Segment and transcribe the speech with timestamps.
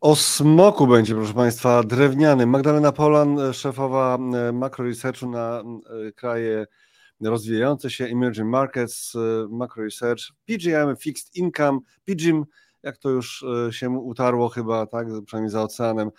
[0.00, 2.46] O smoku będzie, proszę Państwa, drewniany.
[2.46, 5.62] Magdalena Polan, szefowa e, makro researchu na
[6.08, 6.66] e, kraje
[7.20, 9.18] rozwijające się, emerging markets, e,
[9.50, 12.44] macro research, PGM, fixed income, PGIM,
[12.82, 16.10] jak to już się utarło chyba, tak, przynajmniej za oceanem,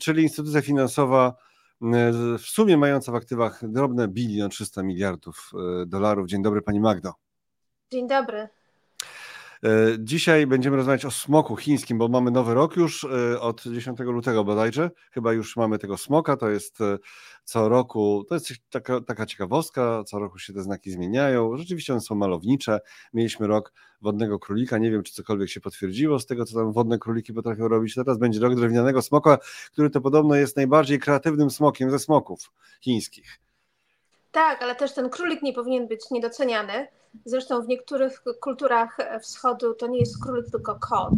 [0.00, 1.34] czyli instytucja finansowa
[2.38, 5.50] w sumie mająca w aktywach drobne bilion 300 miliardów
[5.86, 6.28] dolarów.
[6.28, 7.12] Dzień dobry Pani Magdo.
[7.92, 8.48] Dzień dobry.
[9.64, 13.98] E, dzisiaj będziemy rozmawiać o smoku chińskim, bo mamy nowy rok już e, od 10
[13.98, 14.90] lutego bodajże.
[15.10, 16.36] Chyba już mamy tego smoka.
[16.36, 16.98] To jest e,
[17.44, 21.56] co roku, to jest taka, taka ciekawostka, co roku się te znaki zmieniają.
[21.56, 22.80] Rzeczywiście one są malownicze.
[23.12, 24.78] Mieliśmy rok wodnego królika.
[24.78, 27.94] Nie wiem, czy cokolwiek się potwierdziło z tego, co tam wodne króliki potrafią robić.
[27.94, 29.38] Teraz będzie rok drewnianego smoka,
[29.72, 33.40] który to podobno jest najbardziej kreatywnym smokiem ze smoków chińskich.
[34.32, 36.88] Tak, ale też ten królik nie powinien być niedoceniany.
[37.24, 41.14] Zresztą w niektórych kulturach wschodu to nie jest królik, tylko kot.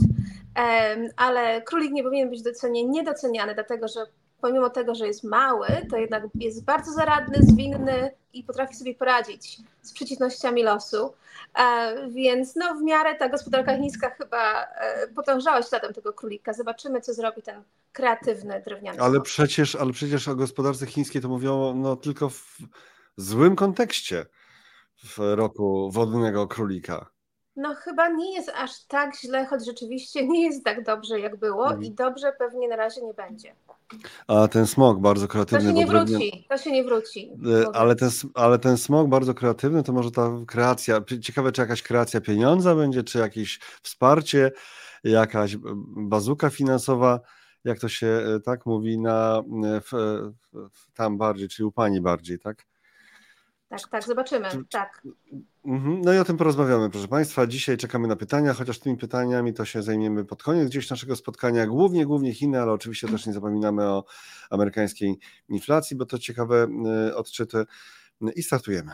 [1.16, 4.06] Ale królik nie powinien być doceniany, niedoceniany, dlatego że
[4.42, 9.58] pomimo tego, że jest mały, to jednak jest bardzo zaradny, zwinny i potrafi sobie poradzić
[9.82, 11.14] z przeciwnościami losu.
[11.58, 16.52] E, więc no, w miarę ta gospodarka chińska chyba e, potężała śladem tego królika.
[16.52, 19.00] Zobaczymy, co zrobi ten kreatywny drewniany.
[19.00, 22.58] Ale przecież, ale przecież o gospodarce chińskiej to mówią no, tylko w
[23.16, 24.26] złym kontekście
[25.04, 27.12] w roku wodnego królika.
[27.56, 31.64] No chyba nie jest aż tak źle, choć rzeczywiście nie jest tak dobrze jak było
[31.64, 31.82] mhm.
[31.82, 33.54] i dobrze pewnie na razie nie będzie.
[34.26, 35.60] A ten smog bardzo kreatywny.
[35.60, 37.32] To się nie wróci, to się nie wróci.
[37.62, 41.82] E, ale ten, ale ten smog bardzo kreatywny, to może ta kreacja, ciekawe czy jakaś
[41.82, 44.50] kreacja pieniądza będzie, czy jakieś wsparcie,
[45.04, 45.56] jakaś
[45.96, 47.20] bazuka finansowa,
[47.64, 49.90] jak to się e, tak mówi na, e, w,
[50.52, 52.66] w, tam bardziej, czyli u pani bardziej, tak?
[53.72, 54.48] Tak, tak, zobaczymy.
[54.70, 55.02] Tak.
[55.64, 57.46] Mhm, no i o tym porozmawiamy, proszę Państwa.
[57.46, 61.66] Dzisiaj czekamy na pytania, chociaż tymi pytaniami to się zajmiemy pod koniec gdzieś naszego spotkania.
[61.66, 64.04] Głównie, głównie Chiny, ale oczywiście też nie zapominamy o
[64.50, 65.18] amerykańskiej
[65.48, 66.68] inflacji, bo to ciekawe
[67.08, 67.64] y, odczyty.
[68.36, 68.92] I startujemy.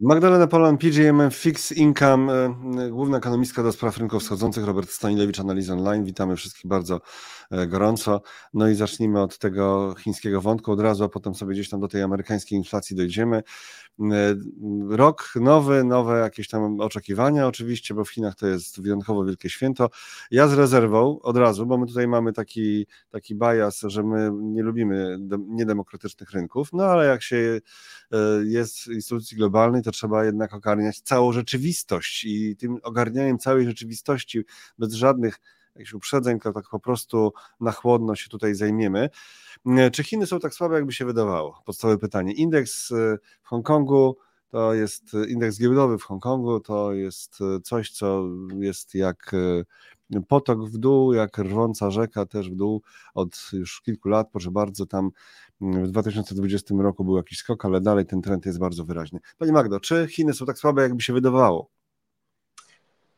[0.00, 5.70] Magdalena Polan, PGMM Fix Income, e, główna ekonomistka do spraw rynków wschodzących, Robert Stanilewicz, Analiz
[5.70, 6.04] Online.
[6.04, 7.00] Witamy wszystkich bardzo
[7.50, 8.22] e, gorąco.
[8.54, 11.88] No i zacznijmy od tego chińskiego wątku od razu, a potem sobie gdzieś tam do
[11.88, 13.42] tej amerykańskiej inflacji dojdziemy.
[14.00, 14.36] E,
[14.88, 19.90] rok nowy, nowe jakieś tam oczekiwania oczywiście, bo w Chinach to jest wyjątkowo wielkie święto.
[20.30, 24.62] Ja z rezerwą od razu, bo my tutaj mamy taki, taki bias, że my nie
[24.62, 25.18] lubimy
[25.48, 27.60] niedemokratycznych rynków, no ale jak się
[28.44, 34.44] jest w instytucji globalnej, to trzeba jednak ogarniać całą rzeczywistość i tym ogarnianiem całej rzeczywistości
[34.78, 35.40] bez żadnych
[35.76, 39.10] jakichś uprzedzeń, to tak po prostu na chłodno się tutaj zajmiemy.
[39.92, 41.62] Czy Chiny są tak słabe, jakby się wydawało?
[41.64, 42.32] Podstawowe pytanie.
[42.32, 44.16] Indeks y, w Hongkongu
[44.48, 48.24] to jest y, indeks giełdowy w Hongkongu, to jest coś, co
[48.58, 49.32] jest jak
[50.28, 52.82] potok w dół, jak rwąca rzeka też w dół
[53.14, 55.10] od już kilku lat, proszę bardzo, tam
[55.60, 59.20] w 2020 roku był jakiś skok, ale dalej ten trend jest bardzo wyraźny.
[59.38, 61.75] Pani Magdo, czy Chiny są tak słabe, jakby się wydawało?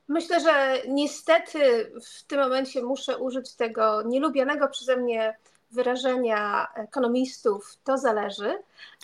[0.09, 5.37] Myślę, że niestety w tym momencie muszę użyć tego nielubianego przeze mnie
[5.71, 8.59] wyrażenia ekonomistów, to zależy.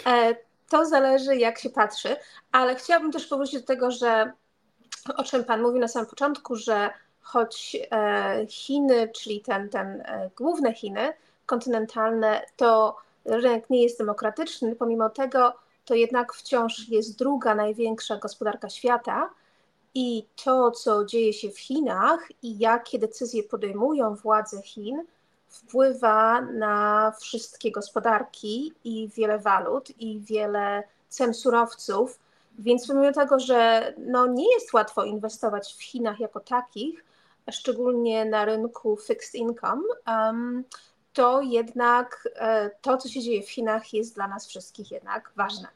[0.07, 0.37] E,
[0.69, 2.17] to zależy, jak się patrzy,
[2.53, 4.33] ale chciałabym też powrócić do tego, że
[5.17, 6.91] o czym Pan mówił na samym początku, że
[7.23, 11.13] choć e, Chiny, czyli ten, ten e, główne Chiny
[11.47, 15.55] kontynentalne, to rynek nie jest demokratyczny, pomimo tego
[15.85, 19.31] to jednak wciąż jest druga największa gospodarka świata
[19.95, 25.05] i to, co dzieje się w Chinach i jakie decyzje podejmują władze Chin,
[25.49, 32.19] wpływa na wszystkie gospodarki i wiele walut i wiele cen surowców.
[32.59, 37.05] Więc pomimo tego, że no nie jest łatwo inwestować w Chinach jako takich,
[37.51, 40.65] szczególnie na rynku fixed income, um,
[41.13, 45.69] to jednak e, to, co się dzieje w Chinach, jest dla nas wszystkich jednak ważne.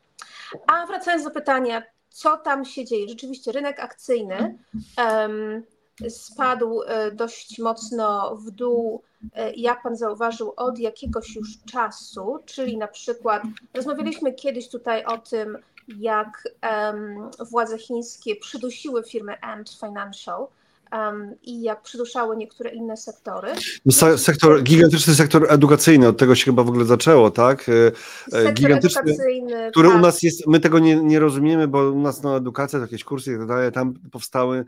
[0.67, 1.83] A wracając do pytania,
[2.19, 3.09] co tam się dzieje?
[3.09, 4.59] Rzeczywiście rynek akcyjny
[4.99, 5.63] um,
[6.09, 9.03] spadł e, dość mocno w dół,
[9.35, 13.43] e, jak pan zauważył, od jakiegoś już czasu, czyli na przykład
[13.75, 15.59] rozmawialiśmy kiedyś tutaj o tym,
[15.99, 20.47] jak um, władze chińskie przydusiły firmę Ant Financial,
[20.93, 23.49] um, i jak przyduszały niektóre inne sektory.
[23.87, 27.69] No, sektor, gigantyczny sektor edukacyjny, od tego się chyba w ogóle zaczęło, tak?
[27.69, 27.93] E,
[28.31, 29.99] sektor gigantyczny, edukacyjny, który tak.
[29.99, 33.35] u nas jest, my tego nie, nie rozumiemy, bo u nas no, edukacja, jakieś kursy
[33.35, 34.65] i tak dalej, tam powstały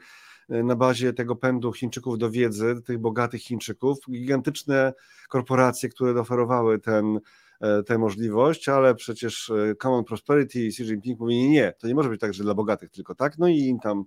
[0.48, 4.92] na bazie tego pędu Chińczyków do wiedzy, tych bogatych Chińczyków, gigantyczne
[5.28, 7.20] korporacje, które oferowały ten,
[7.86, 9.52] tę możliwość, ale przecież
[9.82, 12.54] Common Prosperity i Xi Jinping mówi nie, nie, to nie może być tak, że dla
[12.54, 13.38] bogatych tylko, tak?
[13.38, 14.04] No i im tam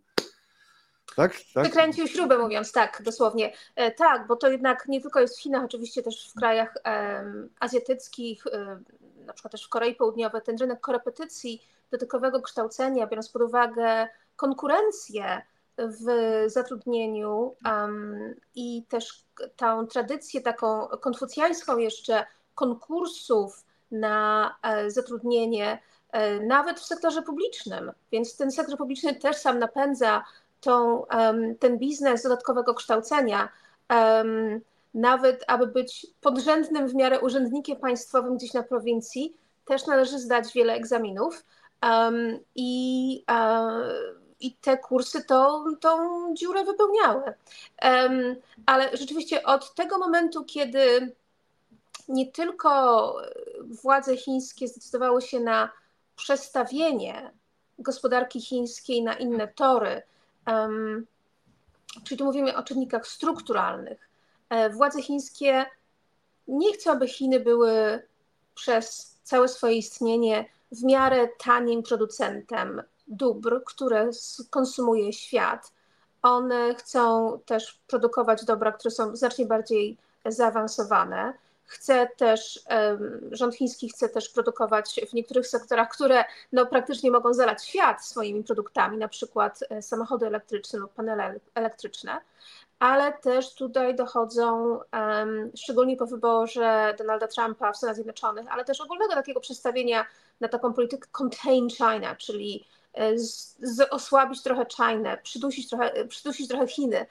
[1.15, 1.33] tak?
[1.53, 1.63] tak?
[1.63, 3.53] Wykręcił śrubę, mówiąc tak, dosłownie.
[3.75, 6.77] E, tak, bo to jednak nie tylko jest w Chinach, oczywiście też w krajach
[7.59, 8.79] azjatyckich, e,
[9.25, 15.41] na przykład też w Korei Południowej, ten rynek korepetycji, dotykowego kształcenia, biorąc pod uwagę konkurencję
[15.77, 16.05] w
[16.47, 19.25] zatrudnieniu um, i też
[19.55, 22.25] tą tradycję taką konfucjańską jeszcze
[22.55, 25.79] konkursów na e, zatrudnienie,
[26.11, 27.91] e, nawet w sektorze publicznym.
[28.11, 30.23] Więc ten sektor publiczny też sam napędza
[30.63, 31.05] tą,
[31.59, 33.49] ten biznes dodatkowego kształcenia,
[34.93, 40.73] nawet aby być podrzędnym w miarę urzędnikiem państwowym gdzieś na prowincji, też należy zdać wiele
[40.73, 41.45] egzaminów.
[42.55, 43.69] I, e,
[44.39, 45.97] i te kursy to, tą
[46.33, 47.33] dziurę wypełniały.
[48.65, 51.15] Ale rzeczywiście od tego momentu, kiedy
[52.07, 53.15] nie tylko
[53.83, 55.69] władze chińskie zdecydowały się na
[56.15, 57.31] przestawienie
[57.79, 60.12] gospodarki chińskiej na inne tory, Um,
[62.03, 64.09] czyli tu mówimy o czynnikach strukturalnych.
[64.49, 65.65] E, władze chińskie
[66.47, 68.01] nie chcą, aby Chiny były
[68.55, 74.09] przez całe swoje istnienie w miarę tanim producentem dóbr, które
[74.49, 75.71] konsumuje świat.
[76.21, 81.33] One chcą też produkować dobra, które są znacznie bardziej zaawansowane.
[81.65, 82.65] Chce też,
[83.31, 88.43] rząd chiński chce też produkować w niektórych sektorach, które no, praktycznie mogą zalać świat swoimi
[88.43, 92.21] produktami, na przykład e, samochody elektryczne lub panele elektryczne,
[92.79, 94.79] ale też tutaj dochodzą,
[95.55, 100.05] szczególnie po wyborze Donalda Trumpa w Stanach Zjednoczonych, ale też ogólnego takiego przestawienia
[100.39, 106.47] na taką politykę contain China, czyli e, z, z osłabić trochę China, przydusić trochę, przydusić
[106.47, 107.05] trochę Chiny.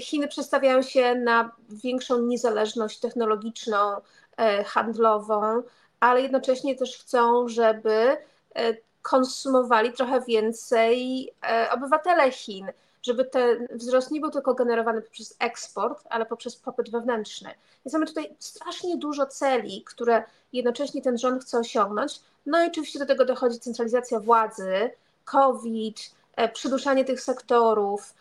[0.00, 3.96] Chiny przestawiają się na większą niezależność technologiczną,
[4.36, 5.62] e, handlową,
[6.00, 8.16] ale jednocześnie też chcą, żeby
[8.54, 12.66] e, konsumowali trochę więcej e, obywatele Chin,
[13.02, 17.50] żeby ten wzrost nie był tylko generowany poprzez eksport, ale poprzez popyt wewnętrzny.
[17.84, 22.20] Więc mamy tutaj strasznie dużo celi, które jednocześnie ten rząd chce osiągnąć.
[22.46, 24.90] No i oczywiście do tego dochodzi centralizacja władzy,
[25.24, 26.14] COVID,
[26.52, 28.14] przyduszanie tych sektorów,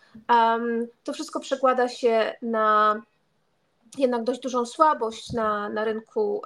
[1.04, 3.02] to wszystko przekłada się na
[3.98, 6.42] jednak dość dużą słabość na, na rynku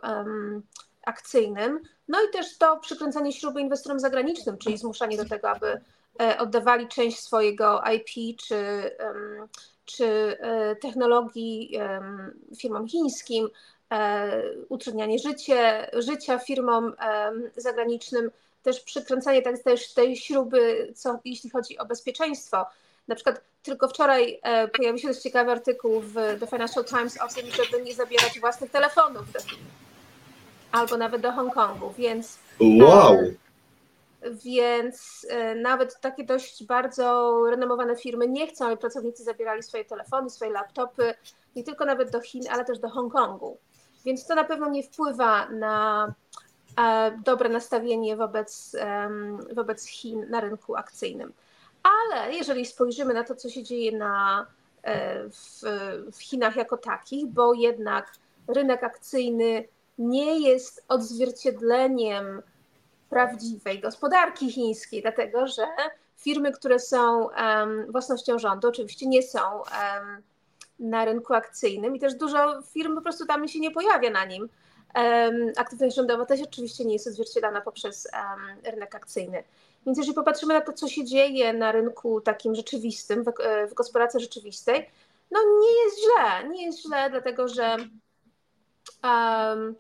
[1.06, 1.80] akcyjnym.
[2.08, 5.82] No i też to przykręcanie śruby inwestorom zagranicznym, czyli zmuszanie do tego, aby
[6.22, 8.92] e, oddawali część swojego IP czy,
[9.86, 10.06] czy
[10.40, 11.80] e, technologii
[12.58, 13.50] firmom chińskim,
[13.92, 16.96] e, utrudnianie życie, życia firmom
[17.58, 18.32] zagranicznym,
[18.64, 22.66] też przykręcanie tak, też tej śruby, co, jeśli chodzi o bezpieczeństwo.
[23.10, 27.28] Na przykład tylko wczoraj e, pojawił się dość ciekawy artykuł w The Financial Times o
[27.28, 29.60] tym, żeby nie zabierać własnych telefonów do Chin
[30.72, 32.40] albo nawet do Hongkongu, więc.
[32.60, 33.14] Wow!
[33.16, 33.36] E,
[34.46, 40.30] więc e, nawet takie dość bardzo renomowane firmy nie chcą, aby pracownicy zabierali swoje telefony,
[40.30, 41.14] swoje laptopy,
[41.56, 43.58] nie tylko nawet do Chin, ale też do Hongkongu.
[44.06, 46.14] Więc to na pewno nie wpływa na
[47.26, 48.76] dobre nastawienie wobec,
[49.56, 51.34] wobec Chin na rynku akcyjnym.
[51.84, 54.46] Ale jeżeli spojrzymy na to, co się dzieje na,
[54.84, 55.62] e, w,
[56.12, 58.12] w Chinach jako takich, bo jednak
[58.48, 59.68] rynek akcyjny
[59.98, 62.42] nie jest odzwierciedleniem
[63.10, 65.68] prawdziwej gospodarki chińskiej, dlatego że
[66.18, 70.24] firmy, które są um, własnością rządu, oczywiście nie są um,
[70.80, 74.50] na rynku akcyjnym i też dużo firm po prostu tam się nie pojawia na nim.
[74.96, 78.08] Um, aktywność rządowa też oczywiście nie jest odzwierciedlana poprzez
[78.64, 79.44] rynek akcyjny.
[79.86, 83.28] Więc jeżeli popatrzymy na to, co się dzieje na rynku takim rzeczywistym, w,
[83.72, 84.90] w gospodarce rzeczywistej,
[85.32, 86.50] no nie jest źle.
[86.50, 87.78] Nie jest źle, dlatego że
[89.04, 89.76] um,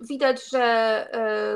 [0.00, 1.06] widać, że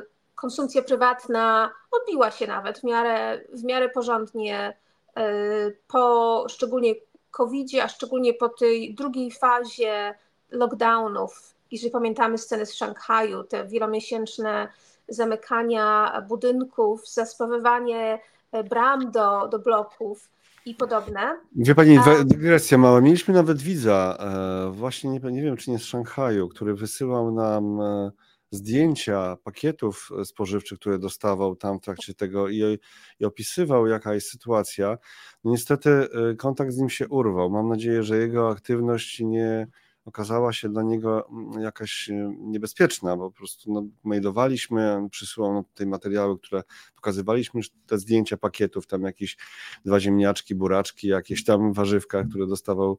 [0.03, 4.77] y, konsumpcja prywatna odbiła się nawet w miarę, w miarę porządnie
[5.19, 6.95] y, po szczególnie
[7.31, 10.15] COVID-zie, a szczególnie po tej drugiej fazie
[10.51, 11.55] lockdownów.
[11.71, 14.69] Jeżeli pamiętamy sceny z Szanghaju, te wielomiesięczne
[15.09, 18.19] zamykania budynków, zaspawywanie
[18.53, 20.31] e, bram do, do bloków
[20.67, 21.41] i podobne.
[21.57, 23.01] Wie Pani, dygresja mała.
[23.01, 27.81] Mieliśmy nawet widza, e, właśnie nie, nie wiem czy nie z Szanghaju, który wysyłał nam
[27.81, 28.11] e,
[28.51, 32.79] zdjęcia pakietów spożywczych, które dostawał tam w trakcie tego i,
[33.21, 34.99] i opisywał, jaka jest sytuacja.
[35.45, 36.09] No niestety
[36.39, 37.51] kontakt z nim się urwał.
[37.51, 39.67] Mam nadzieję, że jego aktywność nie
[40.07, 45.65] okazała się dla niego mm, jakaś e, niebezpieczna, bo po prostu no, mailowaliśmy, przysyłał nam
[45.65, 46.63] tutaj materiały, które
[46.95, 49.37] pokazywaliśmy, te zdjęcia pakietów, tam jakieś
[49.85, 52.99] dwa ziemniaczki, buraczki, jakieś tam warzywka, które dostawał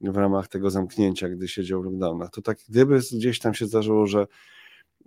[0.00, 2.30] w ramach tego zamknięcia, gdy siedział w lockdownach.
[2.30, 4.26] To tak, gdyby gdzieś tam się zdarzyło, że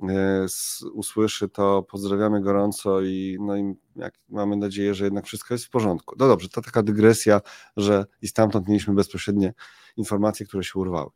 [0.09, 0.45] e,
[0.93, 5.69] usłyszy, to pozdrawiamy gorąco i, no i jak, mamy nadzieję, że jednak wszystko jest w
[5.69, 6.15] porządku.
[6.19, 7.41] No dobrze, to taka dygresja,
[7.77, 9.53] że i stamtąd mieliśmy bezpośrednie
[9.97, 11.09] informacje, które się urwały.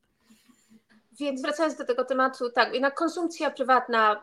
[1.21, 4.21] Więc wracając do tego tematu, tak, jednak konsumpcja prywatna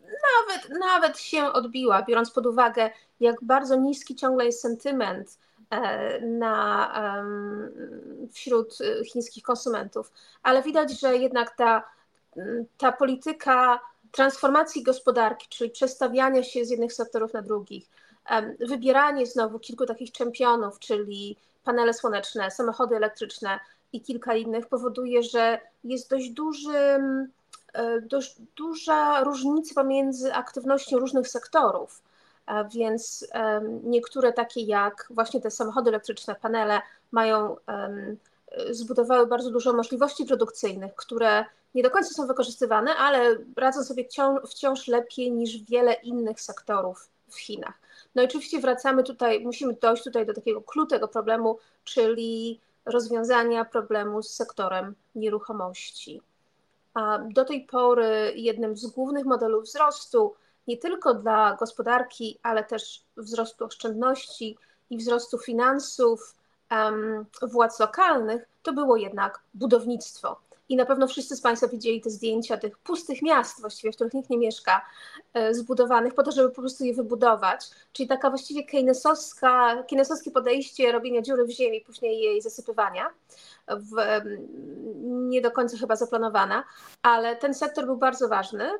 [0.00, 5.38] nawet, nawet się odbiła, biorąc pod uwagę, jak bardzo niski ciągle jest sentyment
[5.70, 7.24] e, na,
[8.32, 8.78] wśród
[9.12, 10.12] chińskich konsumentów.
[10.42, 11.88] Ale widać, że jednak ta,
[12.78, 13.80] ta polityka
[14.12, 17.86] transformacji gospodarki, czyli przestawiania się z jednych sektorów na drugich,
[18.60, 23.60] wybieranie znowu kilku takich czempionów, czyli panele słoneczne, samochody elektryczne,
[23.92, 27.28] i kilka innych powoduje, że jest dość dużym,
[27.72, 32.02] e, dość duża różnica pomiędzy aktywnością różnych sektorów.
[32.74, 33.26] Więc
[33.84, 36.80] niektóre takie jak właśnie te samochody elektryczne, panele
[37.12, 37.56] mają
[38.70, 41.44] zbudowały bardzo dużo możliwości produkcyjnych, które
[41.74, 44.04] nie do końca są wykorzystywane, ale radzą sobie
[44.48, 47.80] wciąż lepiej niż wiele innych sektorów w Chinach.
[48.14, 53.64] No i oczywiście wracamy tutaj, musimy dojść tutaj do takiego klucz tego problemu, czyli rozwiązania
[53.64, 56.22] problemu z sektorem nieruchomości.
[56.94, 60.34] A do tej pory jednym z głównych modelów wzrostu,
[60.66, 64.58] nie tylko dla gospodarki, ale też wzrostu oszczędności
[64.90, 66.34] i wzrostu finansów
[66.70, 70.36] um, władz lokalnych, to było jednak budownictwo.
[70.72, 74.14] I na pewno wszyscy z Państwa widzieli te zdjęcia tych pustych miast, właściwie, w których
[74.14, 74.86] nikt nie mieszka,
[75.34, 77.70] e, zbudowanych po to, żeby po prostu je wybudować.
[77.92, 83.10] Czyli taka właściwie keynesowska, keynesowskie podejście robienia dziury w ziemi, później jej zasypywania,
[83.68, 84.20] w,
[85.04, 86.64] nie do końca chyba zaplanowana,
[87.02, 88.70] ale ten sektor był bardzo ważny,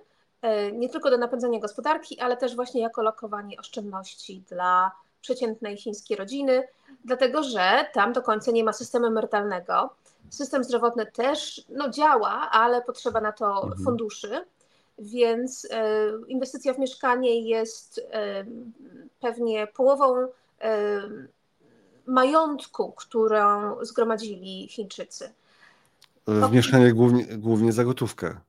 [0.42, 4.92] e, nie tylko do napędzania gospodarki, ale też właśnie jako lokowanie oszczędności dla
[5.22, 6.68] przeciętnej chińskiej rodziny,
[7.04, 9.90] dlatego że tam do końca nie ma systemu emerytalnego
[10.32, 13.84] System zdrowotny też no, działa, ale potrzeba na to mhm.
[13.84, 14.44] funduszy,
[14.98, 18.44] więc e, inwestycja w mieszkanie jest e,
[19.20, 20.28] pewnie połową
[20.60, 21.02] e,
[22.06, 25.32] majątku, którą zgromadzili Chińczycy.
[26.26, 28.40] W mieszkanie głównie, głównie za gotówkę.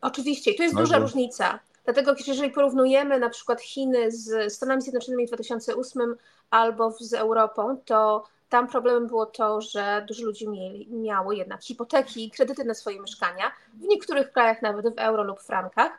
[0.00, 0.88] Oczywiście, i tu jest Bardzo.
[0.88, 1.58] duża różnica.
[1.86, 6.16] Dlatego, jeżeli porównujemy na przykład Chiny z Stanami Zjednoczonymi w 2008
[6.50, 12.26] albo z Europą, to tam problemem było to, że dużo ludzi mieli, miało jednak hipoteki
[12.26, 15.92] i kredyty na swoje mieszkania, w niektórych krajach nawet w euro lub frankach,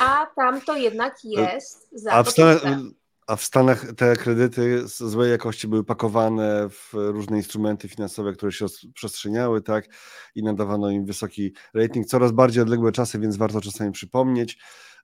[0.00, 2.62] a tam to jednak jest za a w, Stanach,
[3.26, 8.52] a w Stanach te kredyty z złej jakości były pakowane w różne instrumenty finansowe, które
[8.52, 9.84] się przestrzeniały, tak,
[10.34, 12.06] i nadawano im wysoki rating.
[12.06, 14.58] Coraz bardziej odległe czasy, więc warto czasami przypomnieć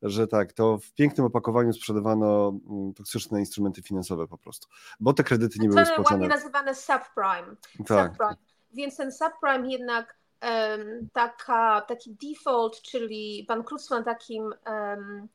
[0.05, 4.69] że tak, to w pięknym opakowaniu sprzedawano mm, toksyczne instrumenty finansowe po prostu,
[5.01, 6.07] bo te kredyty nie były spłacane.
[6.11, 7.57] ładnie nazywane subprime.
[7.87, 8.11] Tak.
[8.11, 8.37] subprime.
[8.73, 15.29] Więc ten subprime jednak um, taka, taki default, czyli bankructwo na takim um,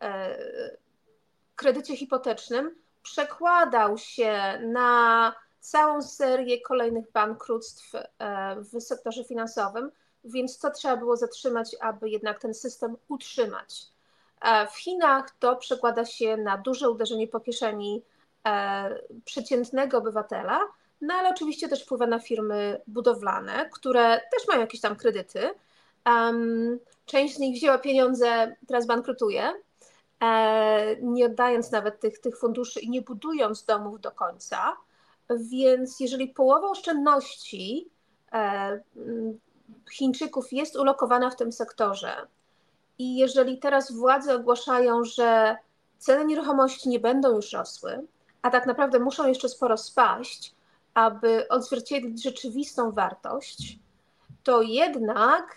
[0.00, 0.38] e,
[1.56, 9.90] kredycie hipotecznym przekładał się na całą serię kolejnych bankructw e, w sektorze finansowym,
[10.24, 13.95] więc to trzeba było zatrzymać, aby jednak ten system utrzymać.
[14.40, 18.02] E, w Chinach to przekłada się na duże uderzenie po kieszeni
[18.46, 20.60] e, przeciętnego obywatela,
[21.00, 25.50] no ale oczywiście też wpływa na firmy budowlane, które też mają jakieś tam kredyty.
[27.06, 29.52] Część z nich wzięła pieniądze, teraz bankrutuje,
[30.22, 34.76] e, nie oddając nawet tych, tych funduszy i nie budując domów do końca.
[35.30, 37.90] Więc jeżeli połowa oszczędności
[39.92, 42.26] Chińczyków jest ulokowana w tym sektorze,
[42.98, 45.56] i jeżeli teraz władze ogłaszają, że
[45.98, 48.06] ceny nieruchomości nie będą już rosły,
[48.42, 50.54] a tak naprawdę muszą jeszcze sporo spaść,
[50.94, 53.78] aby odzwierciedlić rzeczywistą wartość,
[54.44, 55.56] to jednak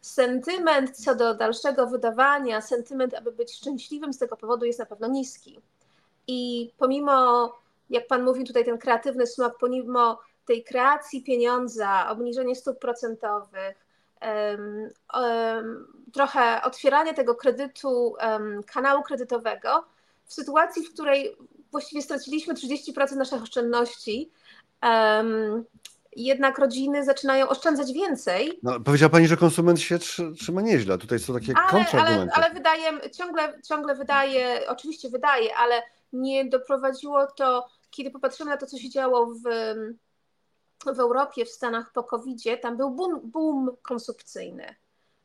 [0.00, 5.08] sentyment co do dalszego wydawania, sentyment, aby być szczęśliwym z tego powodu jest na pewno
[5.08, 5.60] niski.
[6.26, 7.52] I pomimo,
[7.90, 13.86] jak Pan mówił tutaj, ten kreatywny smog, pomimo tej kreacji pieniądza, obniżenie stóp procentowych,
[16.12, 18.14] trochę otwieranie tego kredytu,
[18.66, 19.84] kanału kredytowego
[20.24, 21.36] w sytuacji, w której
[21.70, 24.30] właściwie straciliśmy 30% naszych oszczędności,
[26.16, 28.58] jednak rodziny zaczynają oszczędzać więcej.
[28.62, 29.98] No, powiedziała Pani, że konsument się
[30.38, 30.98] trzyma nieźle.
[30.98, 31.84] Tutaj są takie ale.
[31.92, 38.56] Ale, ale wydaje, ciągle, ciągle wydaje, oczywiście wydaje, ale nie doprowadziło to, kiedy popatrzymy na
[38.56, 39.42] to, co się działo w
[40.86, 44.74] w Europie, w Stanach po covid tam był boom, boom konsumpcyjny.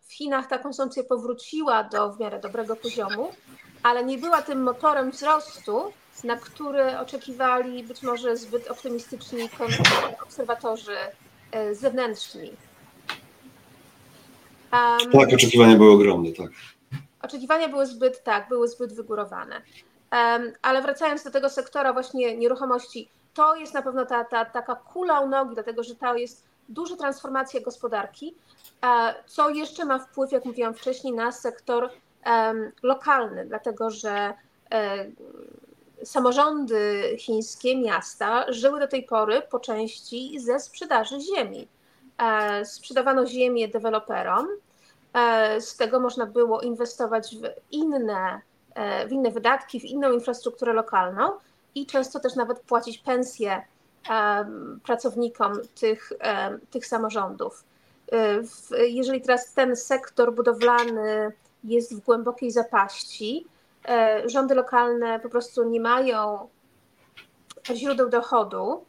[0.07, 3.31] W Chinach ta konsumpcja powróciła do w miarę dobrego poziomu,
[3.83, 5.93] ale nie była tym motorem wzrostu,
[6.23, 9.49] na który oczekiwali być może zbyt optymistyczni
[10.23, 10.97] obserwatorzy
[11.51, 12.51] e, zewnętrzni.
[14.73, 16.51] Um, tak, oczekiwania były ogromne, tak.
[17.21, 19.61] Oczekiwania były zbyt, tak, były zbyt wygórowane.
[20.11, 24.75] Um, ale wracając do tego sektora właśnie nieruchomości, to jest na pewno ta, ta taka
[24.75, 28.35] kula u nogi, dlatego że to jest duża transformacja gospodarki,
[29.25, 31.89] co jeszcze ma wpływ, jak mówiłam wcześniej, na sektor
[32.83, 34.33] lokalny, dlatego że
[34.71, 35.15] um,
[36.03, 41.67] samorządy chińskie, miasta żyły do tej pory po części ze sprzedaży ziemi.
[42.17, 44.47] E, sprzedawano ziemię deweloperom,
[45.13, 48.41] e, z tego można było inwestować w inne,
[48.75, 51.31] e, w inne wydatki, w inną infrastrukturę lokalną
[51.75, 53.61] i często też nawet płacić pensje
[54.83, 56.13] pracownikom tych,
[56.71, 57.63] tych samorządów.
[58.87, 61.31] Jeżeli teraz ten sektor budowlany
[61.63, 63.47] jest w głębokiej zapaści,
[64.25, 66.49] rządy lokalne po prostu nie mają
[67.75, 68.85] źródeł dochodu,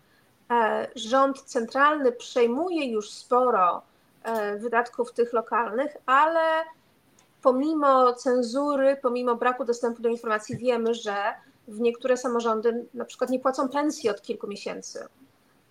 [0.50, 3.82] E, rząd centralny przejmuje już sporo
[4.22, 6.64] e, wydatków tych lokalnych, ale
[7.42, 11.14] pomimo cenzury, pomimo braku dostępu do informacji, wiemy, że
[11.68, 15.06] w niektóre samorządy na przykład nie płacą pensji od kilku miesięcy.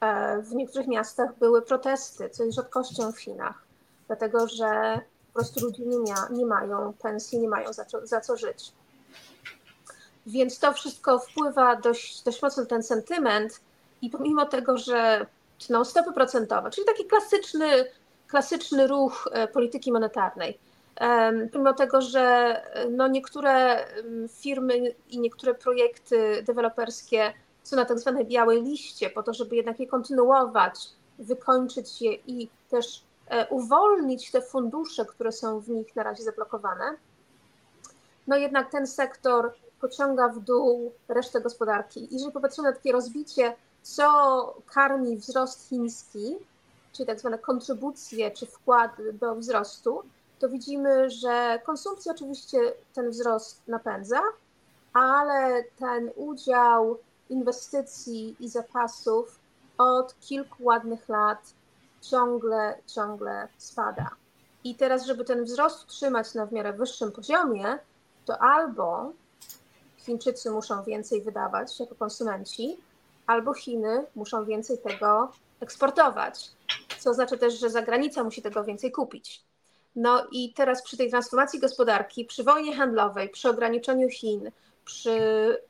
[0.03, 3.63] E, w niektórych miastach były protesty, co jest rzadkością w Chinach,
[4.07, 5.01] dlatego że
[5.33, 8.71] po prostu ludzie nie, mia, nie mają pensji, nie mają za co, za co żyć.
[10.25, 13.59] Więc to wszystko wpływa dość, dość mocno ten sentyment,
[14.01, 15.25] i pomimo tego, że
[15.69, 17.85] no, stopy procentowe, czyli taki klasyczny,
[18.27, 20.59] klasyczny ruch e, polityki monetarnej,
[21.51, 23.85] pomimo tego, że no, niektóre
[24.29, 27.33] firmy i niektóre projekty deweloperskie
[27.63, 30.89] są na tak zwanej białej liście, po to, żeby jednak je kontynuować,
[31.19, 36.97] wykończyć je i też e, uwolnić te fundusze, które są w nich na razie zablokowane,
[38.27, 41.99] no jednak ten sektor pociąga w dół resztę gospodarki.
[41.99, 46.35] I jeżeli popatrzymy na takie rozbicie co karmi wzrost chiński,
[46.93, 50.03] czyli tak zwane kontrybucje czy wkłady do wzrostu,
[50.39, 52.57] to widzimy, że konsumpcja oczywiście
[52.93, 54.21] ten wzrost napędza,
[54.93, 56.97] ale ten udział
[57.29, 59.39] inwestycji i zapasów
[59.77, 61.53] od kilku ładnych lat
[62.01, 64.09] ciągle, ciągle spada.
[64.63, 67.79] I teraz, żeby ten wzrost utrzymać na w miarę wyższym poziomie,
[68.25, 69.11] to albo
[69.97, 72.77] Chińczycy muszą więcej wydawać jako konsumenci,
[73.27, 76.51] albo Chiny muszą więcej tego eksportować,
[76.99, 79.43] co oznacza też, że zagranica musi tego więcej kupić.
[79.95, 84.51] No i teraz przy tej transformacji gospodarki, przy wojnie handlowej, przy ograniczeniu Chin,
[84.85, 85.17] przy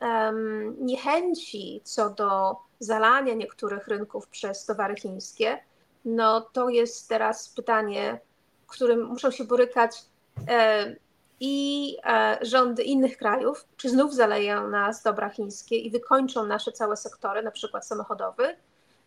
[0.02, 5.60] um, niechęci co do zalania niektórych rynków przez towary chińskie,
[6.06, 8.20] no to jest teraz pytanie,
[8.68, 9.92] którym muszą się borykać
[10.48, 10.96] e,
[11.40, 16.98] i e, rządy innych krajów, czy znów zaleją nas dobra chińskie i wykończą nasze całe
[16.98, 18.56] sektory, na przykład samochodowy,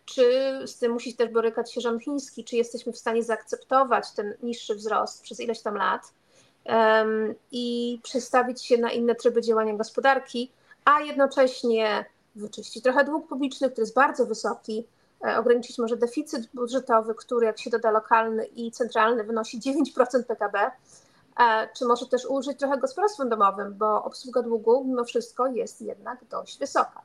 [0.05, 4.35] czy z tym musi też borykać się rząd chiński, czy jesteśmy w stanie zaakceptować ten
[4.43, 6.13] niższy wzrost przez ileś tam lat
[7.53, 10.53] i przestawić się na inne tryby działania gospodarki,
[10.85, 14.87] a jednocześnie wyczyścić trochę dług publiczny, który jest bardzo wysoki,
[15.27, 20.71] e, ograniczyć może deficyt budżetowy, który jak się doda lokalny i centralny wynosi 9% PKB,
[21.41, 26.25] E, czy może też użyć trochę gospodarstwom domowym, bo obsługa długu mimo wszystko jest jednak
[26.31, 27.03] dość wysoka.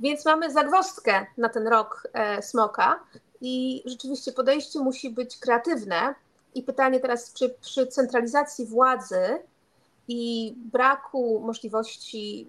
[0.00, 3.00] Więc mamy zagwozdkę na ten rok e, smoka
[3.40, 6.14] i rzeczywiście podejście musi być kreatywne.
[6.56, 9.20] I pytanie teraz, czy przy centralizacji władzy
[10.08, 12.46] i braku możliwości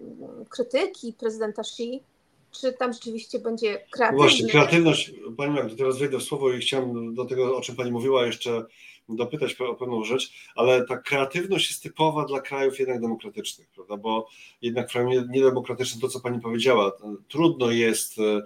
[0.48, 2.02] krytyki prezydenta Xi,
[2.50, 4.34] czy tam rzeczywiście będzie kreatywność?
[4.34, 7.92] Właśnie, kreatywność, Pani Magdo, teraz wejdę w słowo i chciałem do tego, o czym Pani
[7.92, 8.64] mówiła, jeszcze
[9.08, 13.96] dopytać o pewną rzecz, ale ta kreatywność jest typowa dla krajów jednak demokratycznych, prawda?
[13.96, 14.28] Bo
[14.62, 16.92] jednak w kraju niedemokratycznym, to co pani powiedziała,
[17.28, 18.42] trudno jest e,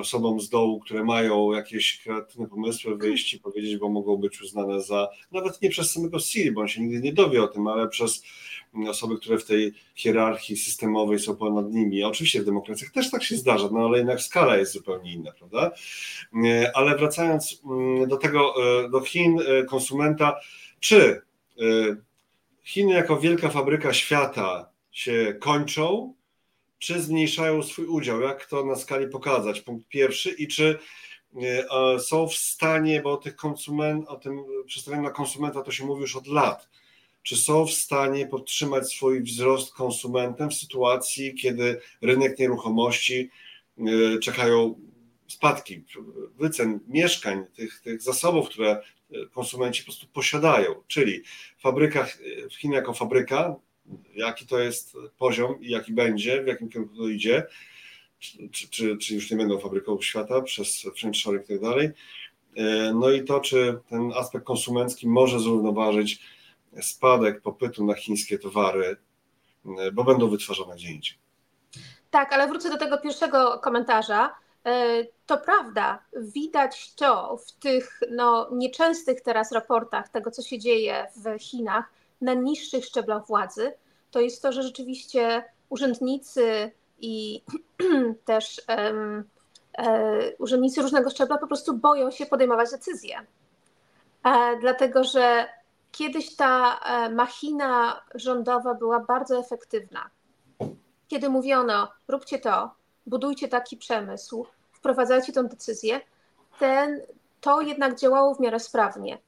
[0.00, 4.82] osobom z dołu, które mają jakieś kreatywne pomysły, wyjść i powiedzieć, bo mogą być uznane
[4.82, 7.88] za, nawet nie przez samego Siri, bo on się nigdy nie dowie o tym, ale
[7.88, 8.22] przez
[8.88, 12.04] osoby, które w tej hierarchii systemowej są ponad nimi.
[12.04, 15.70] Oczywiście w demokracjach też tak się zdarza, no ale jednak skala jest zupełnie inna, prawda?
[16.44, 20.40] E, ale wracając mm, do tego, e, do Chin, e, konsumenta,
[20.80, 21.20] czy
[22.62, 26.14] Chiny jako wielka fabryka świata się kończą,
[26.78, 28.20] czy zmniejszają swój udział?
[28.20, 29.60] Jak to na skali pokazać?
[29.60, 30.30] Punkt pierwszy.
[30.30, 30.78] I czy
[31.98, 36.00] są w stanie, bo o tych konsument, o tym przestawieniu na konsumenta to się mówi
[36.00, 36.68] już od lat,
[37.24, 43.30] czy są w stanie podtrzymać swój wzrost konsumentem w sytuacji, kiedy rynek nieruchomości
[43.78, 44.80] y, czekają
[45.28, 45.84] spadki
[46.38, 48.82] wycen mieszkań, tych, tych zasobów, które
[49.32, 50.74] konsumenci po prostu posiadają.
[50.86, 51.22] Czyli
[51.58, 52.06] fabryka
[52.50, 53.56] w Chinach jako fabryka,
[54.14, 57.46] jaki to jest poziom i jaki będzie, w jakim kierunku to idzie,
[58.50, 61.90] czy, czy, czy już nie będą fabryką świata przez friendshoring i tak dalej.
[62.94, 66.20] No i to, czy ten aspekt konsumencki może zrównoważyć
[66.82, 68.96] spadek popytu na chińskie towary,
[69.92, 71.18] bo będą wytwarzane gdzie indziej.
[72.10, 74.34] Tak, ale wrócę do tego pierwszego komentarza.
[74.66, 81.06] E, to prawda, widać to w tych no, nieczęstych teraz raportach tego, co się dzieje
[81.16, 81.84] w Chinach
[82.20, 83.72] na niższych szczeblach władzy.
[84.10, 87.42] To jest to, że rzeczywiście urzędnicy i
[88.24, 89.24] też um,
[89.78, 93.26] e, urzędnicy różnego szczebla po prostu boją się podejmować decyzje.
[94.24, 95.48] E, dlatego, że
[95.94, 100.10] kiedyś ta e, machina rządowa była bardzo efektywna.
[101.08, 102.74] Kiedy mówiono, róbcie to,
[103.06, 106.00] budujcie taki przemysł, wprowadzajcie tę decyzję,
[106.58, 107.00] ten,
[107.40, 109.18] to jednak działało w miarę sprawnie.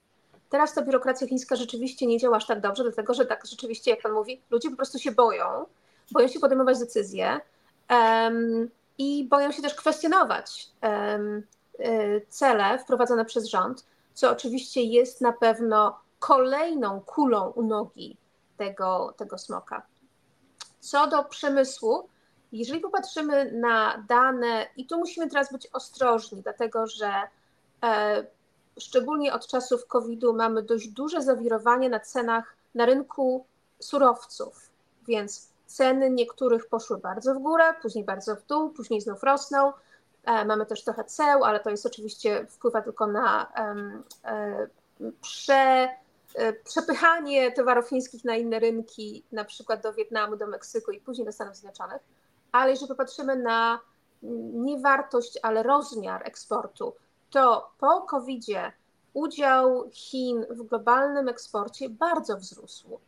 [0.50, 4.02] Teraz ta biurokracja chińska rzeczywiście nie działa aż tak dobrze, dlatego że tak rzeczywiście, jak
[4.02, 5.66] pan mówi, ludzie po prostu się boją,
[6.10, 7.40] boją się podejmować decyzje
[7.90, 11.42] um, i boją się też kwestionować um,
[12.28, 18.16] cele wprowadzone przez rząd, co oczywiście jest na pewno kolejną kulą u nogi
[18.56, 19.82] tego, tego smoka.
[20.80, 22.08] Co do przemysłu,
[22.52, 27.22] jeżeli popatrzymy na dane, i tu musimy teraz być ostrożni, dlatego że
[27.84, 28.26] e,
[28.78, 33.46] szczególnie od czasów COVID-u mamy dość duże zawirowanie na cenach na rynku
[33.80, 34.70] surowców,
[35.08, 39.72] więc ceny niektórych poszły bardzo w górę, później bardzo w dół, później znów rosną.
[40.24, 43.52] E, mamy też trochę ceł, ale to jest oczywiście wpływa tylko na
[44.24, 44.66] e,
[45.20, 45.88] prze
[46.64, 51.32] przepychanie towarów chińskich na inne rynki, na przykład do Wietnamu, do Meksyku i później do
[51.32, 52.02] Stanów Zjednoczonych.
[52.52, 53.80] Ale jeżeli popatrzymy na
[54.52, 56.94] nie wartość, ale rozmiar eksportu,
[57.30, 58.72] to po COVID-zie
[59.14, 63.00] udział Chin w globalnym eksporcie bardzo wzrósł.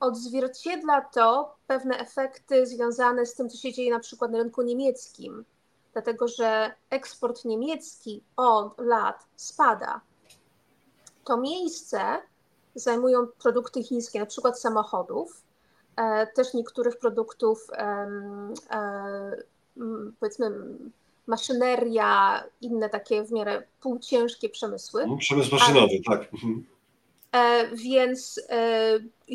[0.00, 5.44] Odzwierciedla to pewne efekty związane z tym, co się dzieje na przykład na rynku niemieckim,
[5.92, 10.00] dlatego że eksport niemiecki od lat spada
[11.30, 12.00] to miejsce
[12.74, 15.42] zajmują produkty chińskie, na przykład samochodów,
[15.96, 18.06] e, też niektórych produktów, e,
[20.20, 20.50] powiedzmy,
[21.26, 25.06] maszyneria, inne takie w miarę półciężkie przemysły.
[25.06, 26.32] No, przemysł maszynowy, A, tak.
[26.34, 26.66] Mhm.
[27.32, 28.40] E, więc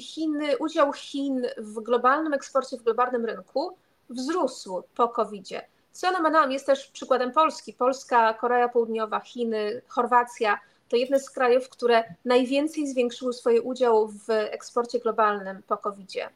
[0.02, 3.78] Chiny, udział Chin w globalnym eksporcie, w globalnym rynku
[4.10, 5.62] wzrósł po COVID-zie.
[5.92, 7.74] Co nam jest też przykładem Polski.
[7.74, 14.30] Polska, Korea Południowa, Chiny, Chorwacja– to jedne z krajów, które najwięcej zwiększyły swój udział w
[14.30, 16.30] eksporcie globalnym po covid -zie.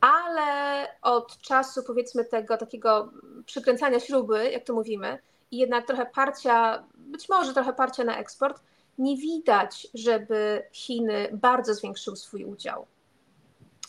[0.00, 3.10] Ale od czasu powiedzmy tego takiego
[3.46, 5.18] przykręcania śruby, jak to mówimy,
[5.50, 8.62] i jednak trochę parcia, być może trochę parcia na eksport,
[8.98, 12.86] nie widać, żeby Chiny bardzo zwiększyły swój udział.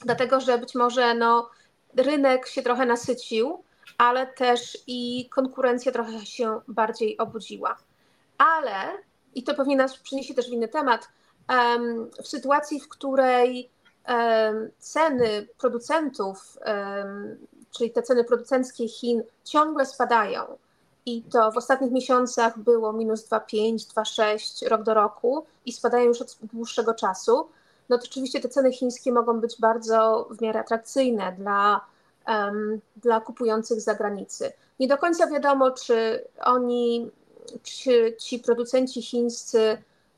[0.05, 1.49] Dlatego, że być może no,
[1.95, 3.63] rynek się trochę nasycił,
[3.97, 7.77] ale też i konkurencja trochę się bardziej obudziła.
[8.38, 9.07] Ale
[9.38, 11.10] i to pewnie nas przyniesie też w inny temat,
[12.23, 13.69] w sytuacji, w której
[14.80, 16.58] ceny producentów,
[17.71, 20.58] czyli te ceny producenckie Chin ciągle spadają
[21.06, 26.21] i to w ostatnich miesiącach było minus 2,5, 2,6 rok do roku i spadają już
[26.21, 27.47] od dłuższego czasu,
[27.89, 31.82] no to oczywiście te ceny chińskie mogą być bardzo w miarę atrakcyjne dla,
[32.95, 34.52] dla kupujących z zagranicy.
[34.80, 37.12] Nie do końca wiadomo, czy oni
[37.63, 39.77] czy ci producenci chińscy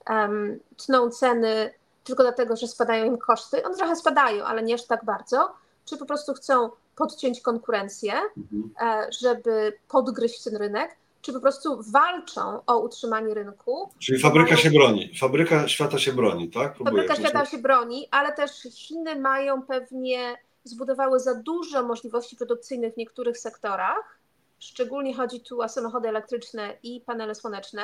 [0.09, 3.63] um, tną ceny tylko dlatego, że spadają im koszty.
[3.63, 5.53] One trochę spadają, ale nie aż tak bardzo.
[5.85, 8.73] Czy po prostu chcą podciąć konkurencję, mhm.
[8.81, 13.89] E, żeby podgryźć ten rynek, czy po prostu walczą o utrzymanie rynku.
[13.99, 14.63] Czyli fabryka mają...
[14.63, 16.73] się broni, fabryka świata się broni, tak?
[16.73, 22.93] Próbuję fabryka świata się broni, ale też Chiny mają pewnie, zbudowały za dużo możliwości produkcyjnych
[22.93, 24.18] w niektórych sektorach,
[24.59, 27.83] Szczególnie chodzi tu o samochody elektryczne i panele słoneczne.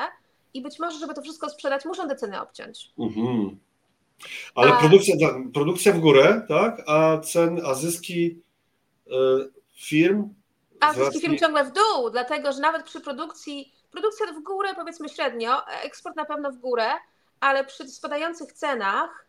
[0.53, 2.91] I być może, żeby to wszystko sprzedać, muszą te ceny obciąć.
[2.99, 3.59] Mhm.
[4.55, 4.79] Ale a...
[4.79, 5.15] produkcja,
[5.53, 6.83] produkcja w górę, tak?
[6.87, 8.41] A cen, a zyski
[9.07, 9.11] y,
[9.73, 10.33] firm.
[10.79, 15.09] A zyski firm ciągle w dół, dlatego że nawet przy produkcji, produkcja w górę powiedzmy
[15.09, 16.87] średnio, eksport na pewno w górę,
[17.39, 19.27] ale przy spadających cenach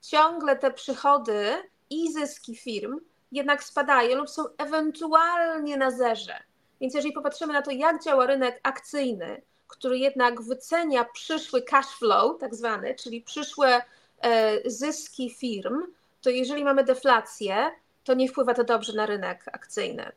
[0.00, 1.54] ciągle te przychody
[1.90, 3.00] i zyski firm
[3.32, 6.42] jednak spadają lub są ewentualnie na zerze.
[6.82, 12.40] Więc jeżeli popatrzymy na to, jak działa rynek akcyjny, który jednak wycenia przyszły cash flow,
[12.40, 13.82] tak zwany, czyli przyszłe
[14.20, 15.82] e, zyski firm,
[16.22, 17.70] to jeżeli mamy deflację,
[18.04, 20.12] to nie wpływa to dobrze na rynek akcyjny.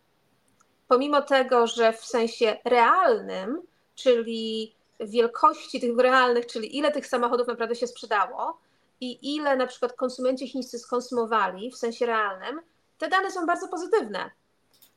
[0.88, 3.62] pomimo tego, że w sensie realnym,
[3.96, 8.58] czyli wielkości tych realnych, czyli ile tych samochodów naprawdę się sprzedało
[9.02, 12.62] i ile na przykład konsumenci chińscy skonsumowali w sensie realnym,
[12.98, 14.32] te dane są bardzo pozytywne.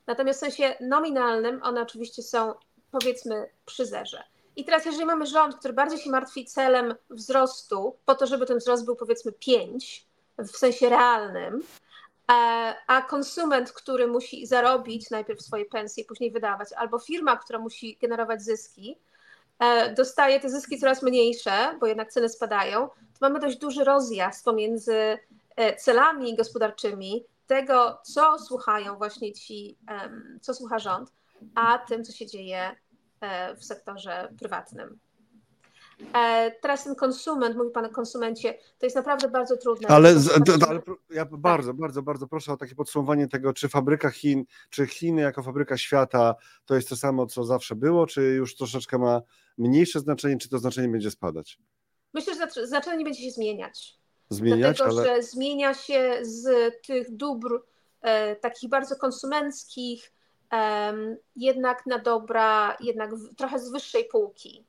[0.08, 2.54] Natomiast w sensie nominalnym one oczywiście są
[2.90, 4.22] powiedzmy przy zerze.
[4.56, 8.58] I teraz, jeżeli mamy rząd, który bardziej się martwi celem wzrostu, po to, żeby ten
[8.58, 10.06] wzrost był powiedzmy 5
[10.38, 11.62] w sensie realnym,
[12.30, 12.34] e,
[12.86, 18.42] a konsument, który musi zarobić najpierw swoje pensje, później wydawać, albo firma, która musi generować
[18.42, 18.98] zyski,
[19.58, 24.44] e, dostaje te zyski coraz mniejsze, bo jednak ceny spadają, to mamy dość duży rozjazd
[24.44, 25.18] pomiędzy
[25.56, 29.78] e, celami gospodarczymi, tego, co słuchają właśnie ci,
[30.40, 31.12] co słucha rząd,
[31.54, 32.76] a tym, co się dzieje
[33.20, 34.98] e, w sektorze prywatnym.
[36.14, 39.88] E, teraz ten konsument, mówi Pan o konsumencie, to jest naprawdę bardzo trudne.
[39.88, 40.14] Ale,
[40.68, 40.80] ale
[41.10, 45.42] ja bardzo, bardzo, bardzo proszę o takie podsumowanie tego, czy fabryka Chin, czy Chiny jako
[45.42, 46.34] fabryka świata
[46.66, 49.22] to jest to samo, co zawsze było, czy już troszeczkę ma
[49.58, 51.58] mniejsze znaczenie, czy to znaczenie będzie spadać?
[52.14, 53.98] Myślę, że znaczenie nie będzie się zmieniać.
[54.30, 55.16] Zmieniać, dlatego, ale...
[55.16, 57.62] że zmienia się z tych dóbr
[58.02, 60.12] e, takich bardzo konsumenckich,
[61.36, 64.64] jednak na dobra, jednak trochę z wyższej półki.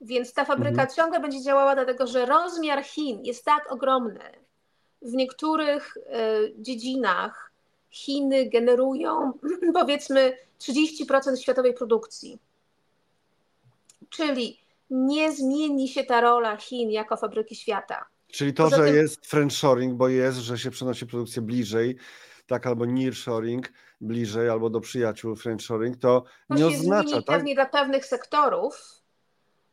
[0.00, 0.88] Więc ta fabryka mhm.
[0.88, 4.30] ciągle będzie działała, dlatego że rozmiar Chin jest tak ogromny.
[5.02, 7.52] W niektórych e, dziedzinach
[7.90, 9.32] Chiny generują
[9.80, 12.38] powiedzmy 30% światowej produkcji.
[14.10, 18.04] Czyli nie zmieni się ta rola Chin jako fabryki świata.
[18.32, 18.94] Czyli to, Poza że tym...
[18.94, 21.96] jest friendshoring, bo jest, że się przenosi produkcję bliżej,
[22.46, 27.24] tak, albo nearshoring bliżej, albo do przyjaciół friendshoring, to nie oznacza, tak?
[27.24, 29.02] pewnie dla pewnych sektorów,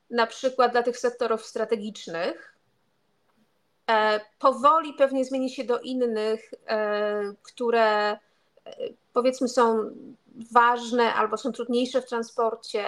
[0.10, 2.58] na przykład dla tych sektorów strategicznych,
[3.90, 8.18] e, powoli pewnie zmieni się do innych, e, które e,
[9.14, 9.92] powiedzmy są
[10.52, 12.86] ważne albo są trudniejsze w transporcie,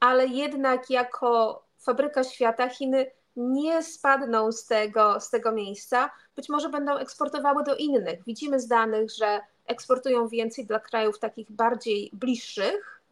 [0.00, 6.68] ale jednak jako fabryka świata Chiny nie spadną z tego, z tego miejsca, być może
[6.68, 8.24] będą eksportowały do innych.
[8.26, 13.02] Widzimy z danych, że eksportują więcej dla krajów takich bardziej bliższych,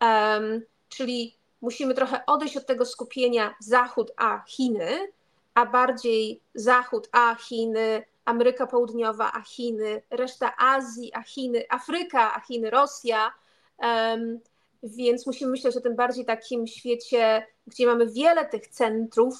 [0.00, 5.12] um, czyli musimy trochę odejść od tego skupienia Zachód a Chiny,
[5.54, 12.40] a bardziej Zachód a Chiny, Ameryka Południowa a Chiny, reszta Azji a Chiny, Afryka a
[12.40, 13.32] Chiny, Rosja.
[13.78, 14.40] Um,
[14.82, 19.34] więc musimy myśleć o tym bardziej takim świecie, gdzie mamy wiele tych centrów,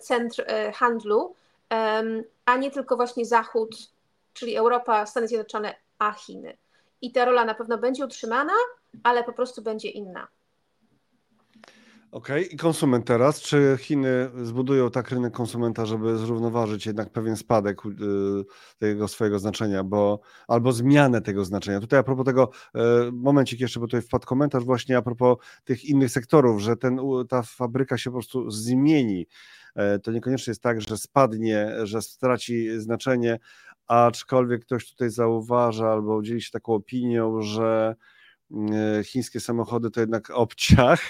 [0.00, 1.34] centr e, handlu,
[2.44, 3.76] a nie tylko właśnie Zachód,
[4.32, 6.56] czyli Europa, Stany Zjednoczone, a Chiny.
[7.02, 8.52] I ta rola na pewno będzie utrzymana,
[9.02, 10.28] ale po prostu będzie inna.
[12.14, 12.54] Okej, okay.
[12.54, 13.40] i konsument teraz.
[13.40, 17.90] Czy Chiny zbudują tak rynek konsumenta, żeby zrównoważyć jednak pewien spadek y,
[18.78, 21.80] tego swojego znaczenia, bo albo zmianę tego znaczenia?
[21.80, 22.80] Tutaj a propos tego, y,
[23.12, 27.42] momencik jeszcze, bo tutaj wpadł komentarz właśnie a propos tych innych sektorów, że ten, ta
[27.42, 29.26] fabryka się po prostu zmieni.
[29.74, 33.38] E, to niekoniecznie jest tak, że spadnie, że straci znaczenie,
[33.86, 37.96] aczkolwiek ktoś tutaj zauważa albo dzieli się taką opinią, że
[38.50, 41.00] y, chińskie samochody to jednak obciach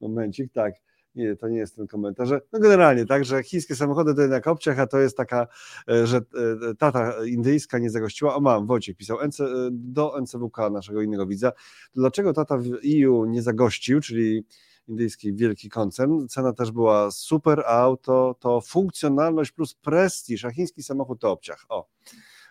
[0.00, 0.74] Momencik, tak.
[1.14, 2.30] Nie, to nie jest ten komentarz.
[2.52, 5.46] No generalnie, tak, że chińskie samochody to jednak obciach, a to jest taka,
[5.88, 8.34] e, że e, tata indyjska nie zagościła.
[8.34, 9.28] O mam, Wojciech pisał e,
[9.70, 11.52] do NCWK, naszego innego widza.
[11.94, 12.66] Dlaczego tata w
[13.04, 14.44] EU nie zagościł, czyli
[14.88, 16.28] indyjski wielki koncern.
[16.28, 21.64] Cena też była super, auto to funkcjonalność plus prestiż, a chiński samochód to obciach.
[21.68, 21.88] O,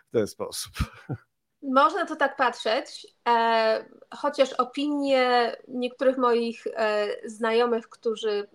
[0.08, 0.74] w ten sposób.
[1.64, 8.48] Można to tak patrzeć, e, chociaż opinie niektórych moich e, znajomych, którzy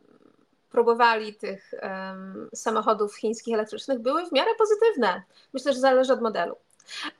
[0.70, 1.74] próbowali tych
[2.54, 5.22] samochodów chińskich elektrycznych, były w miarę pozytywne.
[5.52, 6.56] Myślę, że zależy od modelu.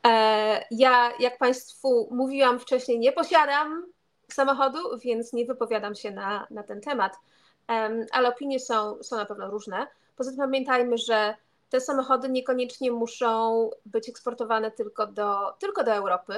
[0.06, 3.86] E, ja, jak Państwu mówiłam wcześniej, nie posiadam
[4.28, 7.16] samochodu, więc nie wypowiadam się na, na ten temat,
[8.12, 9.86] ale opinie są, są na pewno różne.
[10.16, 11.34] Poza tym pamiętajmy, że
[11.68, 16.34] te samochody niekoniecznie muszą być eksportowane tylko do, tylko do Europy,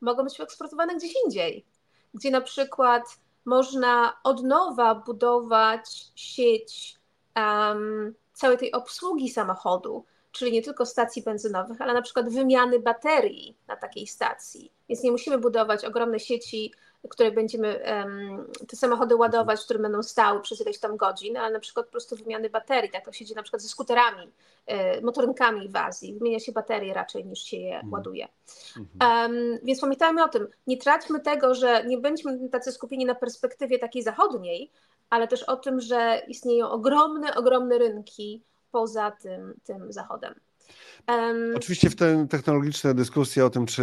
[0.00, 1.66] mogą być eksportowane gdzieś indziej,
[2.14, 3.02] gdzie na przykład
[3.44, 6.98] można od nowa budować sieć
[7.36, 13.56] um, całej tej obsługi samochodu, czyli nie tylko stacji benzynowych, ale na przykład wymiany baterii
[13.68, 14.72] na takiej stacji.
[14.88, 16.72] Więc nie musimy budować ogromnej sieci
[17.10, 17.80] które będziemy
[18.68, 22.16] te samochody ładować, które będą stały przez ileś tam godzin, ale na przykład po prostu
[22.16, 24.32] wymiany baterii, tak to się dzieje na przykład ze skuterami,
[24.66, 27.92] e, motorynkami w Azji, wymienia się baterie raczej niż się je mhm.
[27.92, 28.28] ładuje.
[29.00, 33.78] Um, więc pamiętajmy o tym, nie traćmy tego, że nie bądźmy tacy skupieni na perspektywie
[33.78, 34.70] takiej zachodniej,
[35.10, 40.34] ale też o tym, że istnieją ogromne, ogromne rynki poza tym, tym zachodem.
[41.08, 43.82] Um, Oczywiście w te technologiczne dyskusje o tym, czy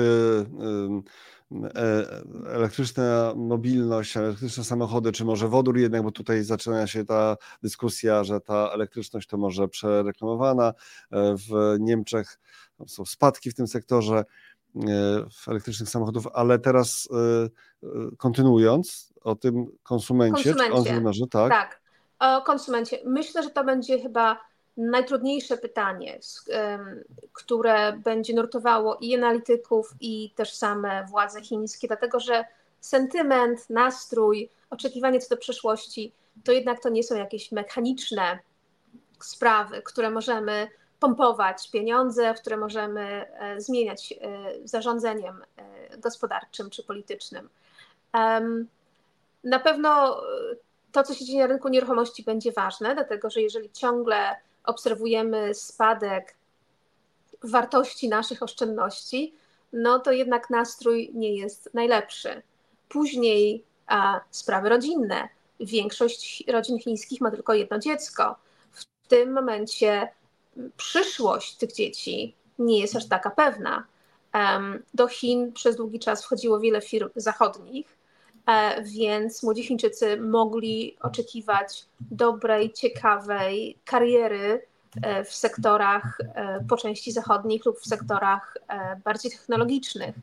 [2.48, 8.42] elektryczna mobilność, elektryczne samochody, czy może wodór jednak, bo tutaj zaczyna się ta dyskusja, że
[8.42, 10.74] ta elektryczność to może przereklamowana.
[11.12, 12.40] E, w Niemczech
[12.88, 14.24] są spadki w tym sektorze e,
[15.32, 17.10] w elektrycznych samochodów, ale teraz
[18.18, 21.12] kontynuując o tym konsumencie, konsumencie.
[21.14, 21.50] czy on tak?
[21.50, 21.82] Tak,
[22.20, 23.00] o konsumencie.
[23.06, 24.38] Myślę, że to będzie chyba
[24.80, 26.20] najtrudniejsze pytanie,
[27.34, 32.46] które będzie nurtowało i analityków, i też same władze chińskie, dlatego że
[32.80, 36.14] sentyment, nastrój, oczekiwanie co do przyszłości,
[36.44, 38.40] to jednak to nie są jakieś mechaniczne
[39.20, 40.68] sprawy, które możemy
[41.00, 44.18] pompować pieniądze, w które możemy e, zmieniać e,
[44.64, 47.50] zarządzeniem e, gospodarczym czy politycznym.
[49.44, 50.22] Na pewno
[50.92, 54.36] to, co się dzieje na rynku nieruchomości, będzie ważne, dlatego że jeżeli ciągle
[54.70, 56.36] obserwujemy spadek
[57.44, 59.34] wartości naszych oszczędności,
[59.74, 62.42] no to jednak nastrój nie jest najlepszy.
[62.90, 65.30] Później a, sprawy rodzinne.
[65.60, 68.36] Większość rodzin chińskich ma tylko jedno dziecko.
[68.72, 70.10] W tym momencie
[70.78, 73.86] przyszłość tych dzieci nie jest aż taka pewna.
[74.94, 77.99] Do Chin przez długi czas wchodziło wiele firm zachodnich,
[78.82, 84.68] więc młodzi Chińczycy mogli oczekiwać dobrej, ciekawej kariery
[85.02, 88.58] e, w sektorach e, po części zachodnich lub w sektorach
[89.04, 90.16] bardziej technologicznych.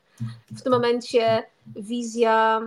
[0.51, 1.43] W tym momencie
[1.77, 2.63] wizja,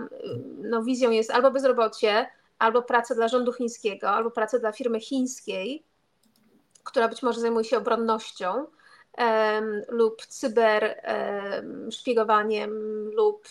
[0.62, 2.26] no wizją jest albo bezrobocie,
[2.58, 5.82] albo praca dla rządu chińskiego, albo praca dla firmy chińskiej,
[6.84, 8.66] która być może zajmuje się obronnością
[9.88, 11.02] lub cyber
[11.90, 12.70] szpiegowaniem
[13.14, 13.48] lub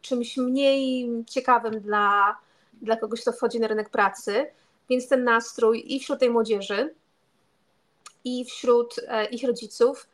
[0.00, 2.36] czymś mniej ciekawym dla,
[2.82, 4.46] dla kogoś, kto wchodzi na rynek pracy.
[4.90, 6.94] Więc ten nastrój i wśród tej młodzieży,
[8.24, 10.08] i wśród e, ich rodziców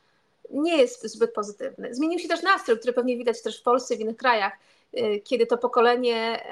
[0.51, 1.95] nie jest zbyt pozytywny.
[1.95, 4.53] Zmienił się też nastrój, który pewnie widać też w Polsce i w innych krajach,
[4.93, 6.45] e, kiedy to pokolenie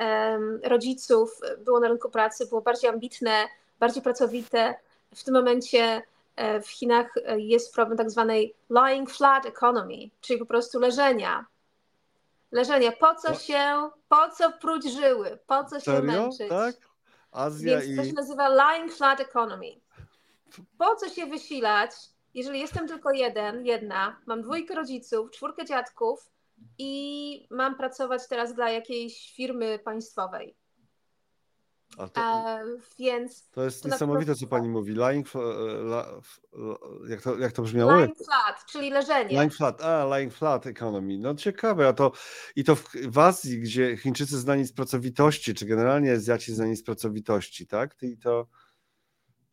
[0.62, 3.44] rodziców było na rynku pracy, było bardziej ambitne,
[3.80, 4.74] bardziej pracowite.
[5.14, 6.17] W tym momencie E,
[6.62, 11.46] w Chinach e, jest problem tak zwanej lying flat economy, czyli po prostu leżenia.
[12.52, 12.92] Leżenia.
[12.92, 16.22] Po co się, po co pruć żyły, po co się Serio?
[16.22, 16.48] męczyć.
[16.48, 16.76] Tak?
[17.32, 17.96] Azja Więc i...
[17.96, 19.80] to się nazywa lying flat economy.
[20.78, 21.90] Po co się wysilać,
[22.34, 26.30] jeżeli jestem tylko jeden, jedna, mam dwójkę rodziców, czwórkę dziadków
[26.78, 30.54] i mam pracować teraz dla jakiejś firmy państwowej.
[31.96, 32.64] To, e,
[32.98, 34.92] więc to jest to niesamowite, co pani mówi.
[34.92, 35.26] Lying,
[37.08, 37.96] jak, to, jak to brzmiało?
[37.96, 39.38] Lying flat, czyli leżenie.
[39.38, 41.18] Lying flat, a lying flat economy.
[41.18, 42.12] No ciekawe, a to
[42.56, 46.82] i to w, w Azji, gdzie Chińczycy znani z pracowitości, czy generalnie Azjaci znani z
[46.82, 47.96] pracowitości, tak?
[48.02, 48.46] I to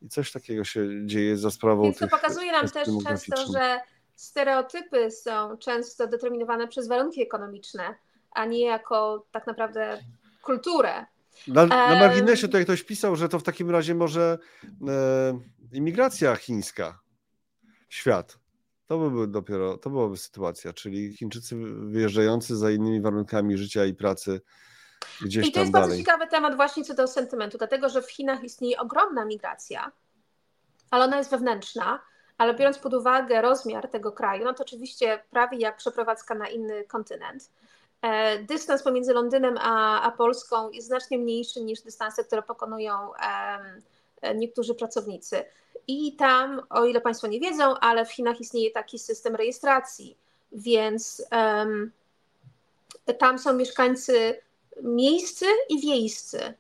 [0.02, 3.80] i coś takiego się dzieje za sprawą Więc to pokazuje nam też często, że
[4.16, 7.96] stereotypy są często determinowane przez warunki ekonomiczne,
[8.32, 10.04] a nie jako tak naprawdę
[10.42, 11.06] kulturę.
[11.48, 14.38] Na, na marginesie tutaj ktoś pisał, że to w takim razie może
[14.88, 15.40] e,
[15.72, 17.00] imigracja chińska,
[17.90, 18.40] świat.
[18.86, 24.42] To byłby dopiero, to byłaby sytuacja, czyli Chińczycy wyjeżdżający za innymi warunkami życia i pracy
[25.22, 25.90] gdzieś I to jest dalej.
[25.90, 29.92] bardzo ciekawy temat właśnie co do sentymentu, dlatego że w Chinach istnieje ogromna migracja,
[30.92, 32.00] ale ona jest wewnętrzna,
[32.38, 36.84] ale biorąc pod uwagę rozmiar tego kraju, no to oczywiście prawie jak przeprowadzka na inny
[36.84, 37.52] kontynent.
[38.06, 42.94] E, dystans pomiędzy Londynem a, a Polską jest znacznie mniejszy niż dystanse, które pokonują
[44.22, 45.44] e, niektórzy pracownicy.
[45.88, 50.18] I tam, o ile Państwo nie wiedzą, ale w Chinach istnieje taki system rejestracji,
[50.52, 51.92] więc um,
[53.20, 54.42] tam są mieszkańcy
[54.84, 56.54] miejscy i wiejscy.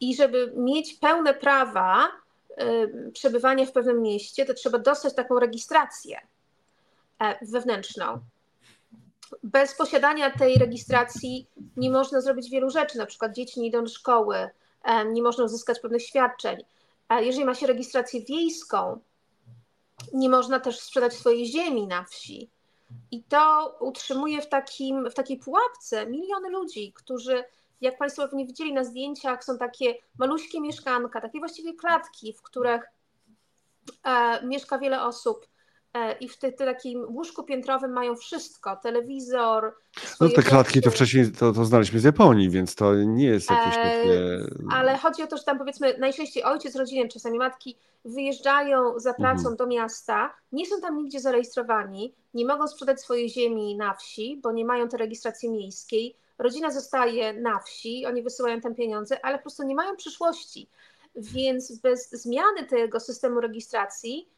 [0.00, 2.08] I żeby mieć pełne prawa
[2.62, 8.20] y, przebywania w pewnym mieście, to trzeba dostać taką rejestrację y, wewnętrzną
[9.42, 13.90] bez posiadania tej rejestracji nie można zrobić wielu rzeczy, na przykład dzieci nie idą do
[13.90, 14.50] szkoły,
[15.06, 16.64] nie można uzyskać pewnych świadczeń.
[17.20, 19.00] Jeżeli ma się rejestrację wiejską,
[20.12, 22.50] nie można też sprzedać swojej ziemi na wsi.
[23.10, 27.44] I to utrzymuje w, takim, w takiej pułapce miliony ludzi, którzy,
[27.80, 32.82] jak Państwo pewnie widzieli na zdjęciach, są takie maluśkie mieszkanka, takie właściwie klatki, w których
[34.04, 35.46] e, mieszka wiele osób
[36.20, 39.74] i w tym takim łóżku piętrowym mają wszystko, telewizor.
[40.20, 43.74] No te klatki to wcześniej to, to znaliśmy z Japonii, więc to nie jest jakieś
[43.74, 44.40] e, takie...
[44.72, 49.38] Ale chodzi o to, że tam powiedzmy najczęściej ojciec rodziny, czasami matki wyjeżdżają za pracą
[49.38, 49.56] mhm.
[49.56, 54.52] do miasta, nie są tam nigdzie zarejestrowani, nie mogą sprzedać swojej ziemi na wsi, bo
[54.52, 56.16] nie mają tej rejestracji miejskiej.
[56.38, 60.68] Rodzina zostaje na wsi, oni wysyłają tam pieniądze, ale po prostu nie mają przyszłości.
[61.16, 64.28] Więc bez zmiany tego systemu rejestracji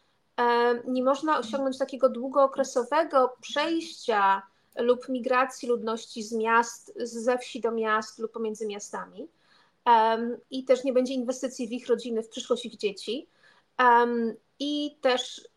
[0.86, 4.42] nie można osiągnąć takiego długookresowego przejścia
[4.78, 9.28] lub migracji ludności z miast, ze wsi do miast lub pomiędzy miastami.
[10.50, 13.28] I też nie będzie inwestycji w ich rodziny, w przyszłość ich dzieci.
[14.58, 15.48] I też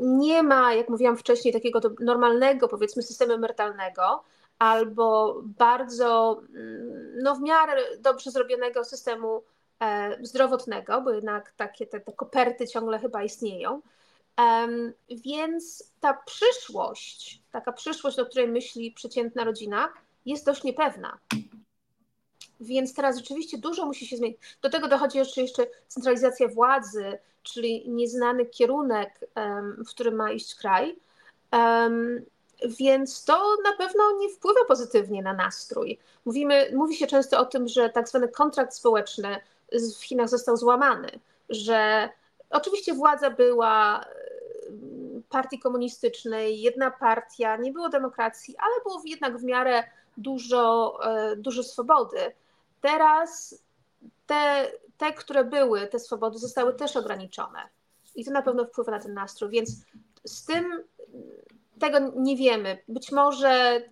[0.00, 4.24] nie ma, jak mówiłam wcześniej, takiego normalnego, powiedzmy, systemu emerytalnego
[4.58, 9.42] albo bardzo, mm, no w miarę dobrze zrobionego systemu
[9.80, 13.80] e, zdrowotnego, bo jednak takie te, te koperty ciągle chyba istnieją.
[15.08, 19.92] Więc ta przyszłość, taka przyszłość, o której myśli przeciętna rodzina,
[20.26, 21.18] jest dość niepewna.
[22.60, 24.38] Więc teraz rzeczywiście dużo musi się zmienić.
[24.62, 29.20] Do tego dochodzi jeszcze, jeszcze centralizacja władzy, czyli nieznany kierunek,
[29.86, 30.96] w którym ma iść kraj.
[32.78, 35.98] Więc to na pewno nie wpływa pozytywnie na nastrój.
[36.24, 39.40] Mówimy, mówi się często o tym, że tak zwany kontrakt społeczny
[39.98, 42.08] w Chinach został złamany, że
[42.50, 44.04] oczywiście władza była
[45.28, 49.84] partii komunistycznej, jedna partia, nie było demokracji, ale było jednak w miarę
[50.16, 52.18] dużo, e, dużo swobody.
[52.80, 53.62] Teraz
[54.26, 57.58] te, te, które były, te swobody zostały też ograniczone.
[58.14, 59.84] I to na pewno wpływa na ten nastrój, więc
[60.24, 60.84] z tym
[61.80, 62.78] tego nie wiemy.
[62.88, 63.82] Być może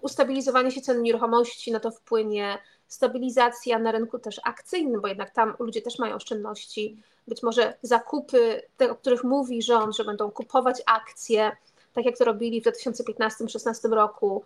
[0.00, 2.58] ustabilizowanie się cen nieruchomości na to wpłynie,
[2.88, 8.62] stabilizacja na rynku też akcyjnym, bo jednak tam ludzie też mają oszczędności, być może zakupy,
[8.76, 11.52] te, o których mówi rząd, że będą kupować akcje,
[11.92, 14.44] tak jak to robili w 2015-2016 roku.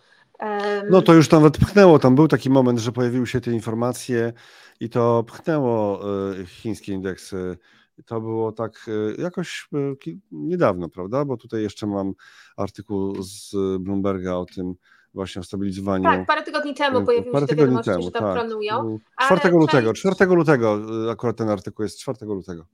[0.90, 4.32] No to już nawet pchnęło, tam był taki moment, że pojawiły się te informacje
[4.80, 6.00] i to pchnęło
[6.32, 7.58] e, chińskie indeksy.
[8.04, 11.24] To było tak e, jakoś e, niedawno, prawda?
[11.24, 12.12] Bo tutaj jeszcze mam
[12.56, 14.74] artykuł z Bloomberga o tym,
[15.14, 16.04] właśnie o stabilizowaniu.
[16.04, 18.34] Tak, parę tygodni temu pojawiły parę się te wiadomości, temu, że tam tak.
[18.34, 18.98] planują.
[19.20, 20.16] 4 lutego, część...
[20.16, 20.78] 4 lutego
[21.10, 22.64] akurat ten artykuł jest 4 lutego.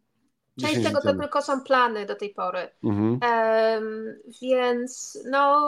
[0.61, 2.69] Część tego to tylko są plany do tej pory.
[2.85, 3.11] Mhm.
[3.11, 5.61] Um, więc no,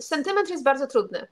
[0.00, 1.26] sentyment jest bardzo trudny.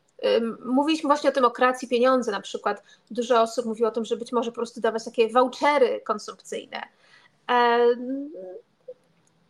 [0.64, 2.82] Mówiliśmy właśnie o demokracji pieniądze na przykład.
[3.10, 6.82] Dużo osób mówiło o tym, że być może po prostu dawać takie vouchery konsumpcyjne.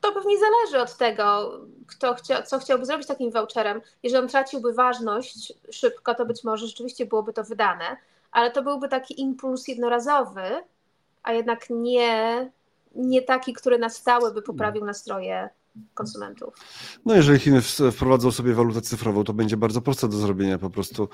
[0.07, 1.53] To pewnie zależy od tego,
[1.87, 3.81] kto chcia, co chciałby zrobić takim voucherem.
[4.03, 7.97] Jeżeli on traciłby ważność szybko, to być może rzeczywiście byłoby to wydane,
[8.33, 10.43] ale to byłby taki impuls jednorazowy,
[11.23, 12.51] a jednak nie,
[12.95, 15.49] nie taki, który na stałe by poprawił nastroje
[15.95, 16.55] konsumentów.
[17.05, 17.63] No jeżeli Chiny
[17.93, 21.09] wprowadzą sobie walutę cyfrową, to będzie bardzo proste do zrobienia po prostu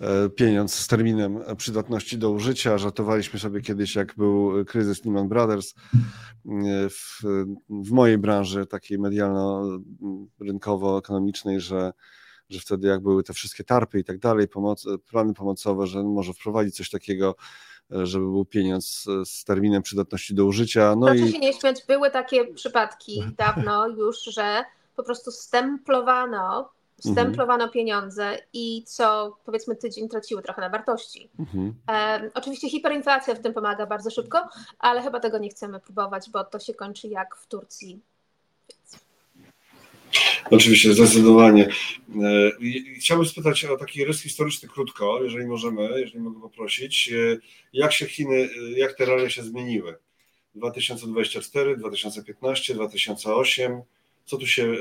[0.00, 2.78] e, pieniądz z terminem przydatności do użycia.
[2.78, 5.76] Żartowaliśmy sobie kiedyś, jak był kryzys Lehman Brothers e,
[6.88, 7.20] w,
[7.68, 11.92] w mojej branży takiej medialno-rynkowo-ekonomicznej, że
[12.50, 16.32] że wtedy jak były te wszystkie tarpy i tak dalej, pomoc, plany pomocowe, że może
[16.32, 17.34] wprowadzić coś takiego
[17.90, 20.96] żeby był pieniądz z terminem przydatności do użycia.
[20.96, 21.32] No Proszę i...
[21.32, 24.64] się nie śmiać, były takie przypadki dawno już, że
[24.96, 27.70] po prostu stemplowano, stemplowano mhm.
[27.70, 31.30] pieniądze i co powiedzmy tydzień traciły trochę na wartości.
[31.38, 31.74] Mhm.
[31.90, 36.44] E, oczywiście hiperinflacja w tym pomaga bardzo szybko, ale chyba tego nie chcemy próbować, bo
[36.44, 38.00] to się kończy jak w Turcji
[40.50, 41.68] Oczywiście, zdecydowanie.
[42.22, 42.50] E,
[42.98, 47.12] chciałbym spytać o taki rys historyczny krótko, jeżeli możemy, jeżeli mogę poprosić.
[47.12, 47.38] E,
[47.72, 49.96] jak się Chiny, e, jak te realia się zmieniły?
[50.54, 53.82] 2024, 2015, 2008.
[54.24, 54.74] Co tu się,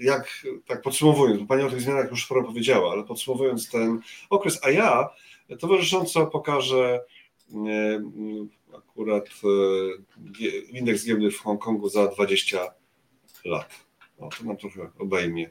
[0.00, 4.70] jak, tak podsumowując, Pani o tych zmianach już sporo powiedziała, ale podsumowując ten okres, a
[4.70, 5.08] ja
[5.58, 7.00] towarzysząco pokażę
[8.76, 9.28] akurat
[10.70, 12.74] indeks giełdy w Hongkongu za 20
[13.44, 13.85] lat.
[14.20, 15.50] No, to nam trochę obejmie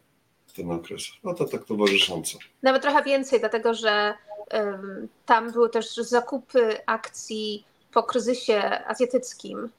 [0.55, 1.03] ten okres.
[1.23, 2.37] No to tak towarzysząco.
[2.63, 4.13] Nawet trochę więcej, dlatego że
[4.53, 9.69] um, tam były też zakupy akcji po kryzysie azjatyckim,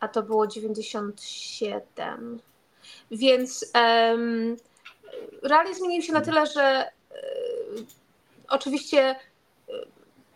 [0.00, 2.40] a to było 97.
[3.10, 4.56] Więc um,
[5.42, 6.90] realia zmieniły się na tyle, że
[7.74, 7.86] um,
[8.48, 9.16] oczywiście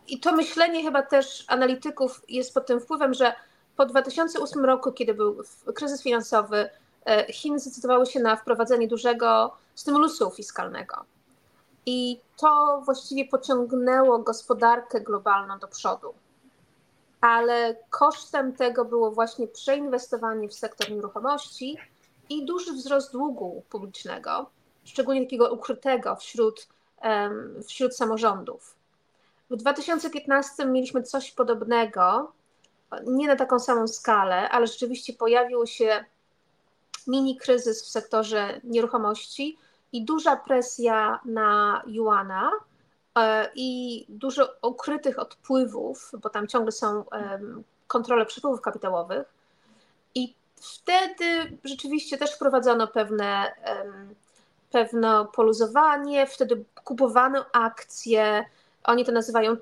[0.09, 3.35] i to myślenie chyba też analityków jest pod tym wpływem, że
[3.77, 5.43] po 2008 roku, kiedy był
[5.75, 6.71] kryzys finansowy, E,
[7.31, 11.05] Chiny zdecydowały się na wprowadzenie dużego stymulusu fiskalnego.
[11.87, 16.15] I to właściwie pociągnęło gospodarkę globalną do przodu.
[17.21, 21.79] Ale kosztem tego było właśnie przeinwestowanie w sektor nieruchomości
[22.31, 24.51] i duży wzrost długu publicznego,
[24.85, 26.69] szczególnie takiego ukrytego wśród,
[27.67, 28.77] wśród samorządów.
[29.51, 32.33] W 2015 mieliśmy coś podobnego,
[33.07, 36.05] nie na taką samą skalę, ale rzeczywiście pojawiło się
[37.09, 39.59] mini kryzys w sektorze nieruchomości
[39.93, 42.51] i duża presja na Juana
[43.19, 47.05] e, i dużo ukrytych odpływów, bo tam ciągle są
[47.87, 49.35] kontrole przepływów kapitałowych.
[50.15, 53.53] I wtedy rzeczywiście też wprowadzono pewne,
[54.71, 58.45] pewne poluzowanie, wtedy kupowano akcje,
[58.85, 59.57] oni to nazywają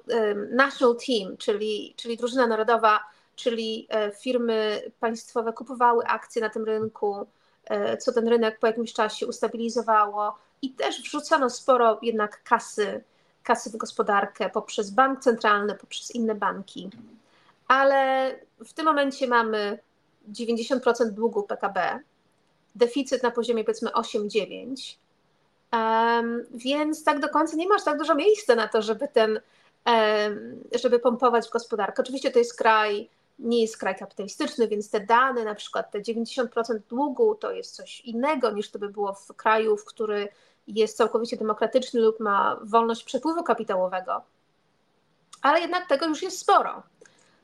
[0.50, 3.00] national team, czyli, czyli drużyna narodowa,
[3.42, 7.26] czyli e, firmy państwowe kupowały akcje na tym rynku,
[7.64, 13.04] e, co ten rynek po jakimś czasie ustabilizowało i też wrzucano sporo jednak kasy,
[13.42, 16.90] kasy w gospodarkę poprzez bank centralny, poprzez inne banki.
[17.68, 18.30] Ale
[18.64, 19.78] w tym momencie mamy
[20.32, 22.00] 90% długu PKB,
[22.74, 24.96] deficyt na poziomie powiedzmy 8-9,
[25.72, 29.40] um, więc tak do końca nie masz tak dużo miejsca na to, żeby ten,
[29.86, 32.02] um, żeby pompować w gospodarkę.
[32.02, 33.08] Oczywiście to jest kraj,
[33.40, 38.00] nie jest kraj kapitalistyczny, więc te dane, na przykład te 90% długu, to jest coś
[38.00, 40.28] innego niż to by było w kraju, w który
[40.66, 44.22] jest całkowicie demokratyczny lub ma wolność przepływu kapitałowego.
[45.42, 46.82] Ale jednak tego już jest sporo,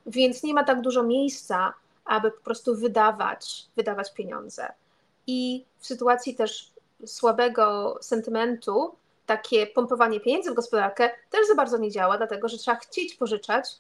[0.07, 1.74] więc nie ma tak dużo miejsca
[2.07, 4.72] aby po prostu wydawać, wydawać pieniądze.
[5.26, 6.72] I w sytuacji też
[7.07, 8.94] słabego sentymentu,
[9.26, 13.76] takie pompowanie pieniędzy w gospodarkę też za bardzo nie działa, dlatego że trzeba chcieć pożyczać,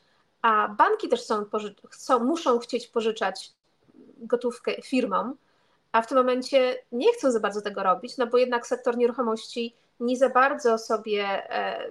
[0.46, 1.44] a banki też są,
[1.90, 3.52] chcą, muszą chcieć pożyczać
[4.18, 5.36] gotówkę firmom,
[5.92, 9.74] a w tym momencie nie chcą za bardzo tego robić, no bo jednak sektor nieruchomości
[10.00, 11.88] nie za bardzo sobie e,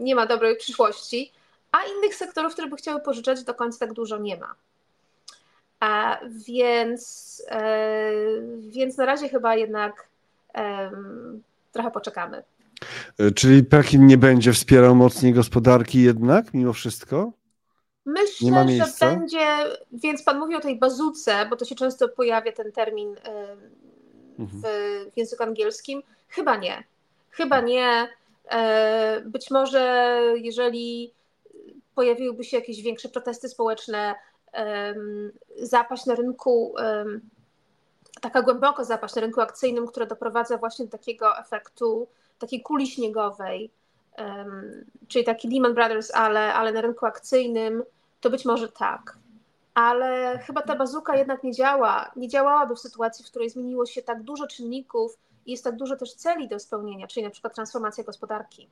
[0.00, 1.32] nie ma dobrej przyszłości,
[1.72, 4.54] a innych sektorów, które by chciały pożyczać, do końca tak dużo nie ma.
[5.80, 8.12] A więc, e,
[8.60, 10.08] więc na razie chyba jednak
[11.72, 12.42] trochę poczekamy.
[13.18, 17.39] E, czyli Pekin nie będzie wspierał mocniej gospodarki jednak, mimo wszystko?
[18.04, 19.46] Myślę, że będzie,
[19.92, 23.16] więc pan mówi o tej bazuce, bo to się często pojawia ten termin
[24.38, 24.62] w,
[25.12, 26.02] w języku angielskim.
[26.28, 26.84] Chyba nie.
[27.30, 28.08] Chyba nie.
[28.50, 31.14] E, być może jeżeli
[31.94, 34.14] pojawiłyby się jakieś większe protesty społeczne,
[35.62, 36.74] zapaść na rynku,
[38.20, 43.70] taka głęboko zapaść na rynku akcyjnym, która doprowadza właśnie do takiego efektu, takiej kuli śniegowej,
[45.08, 47.82] czyli taki Lehman Brothers, ale, ale na rynku akcyjnym,
[48.20, 49.18] to być może tak.
[49.74, 54.02] Ale chyba ta bazuka jednak nie działa, nie działałaby w sytuacji, w której zmieniło się
[54.02, 58.04] tak dużo czynników i jest tak dużo też celi do spełnienia, czyli na przykład transformacja
[58.04, 58.68] gospodarki.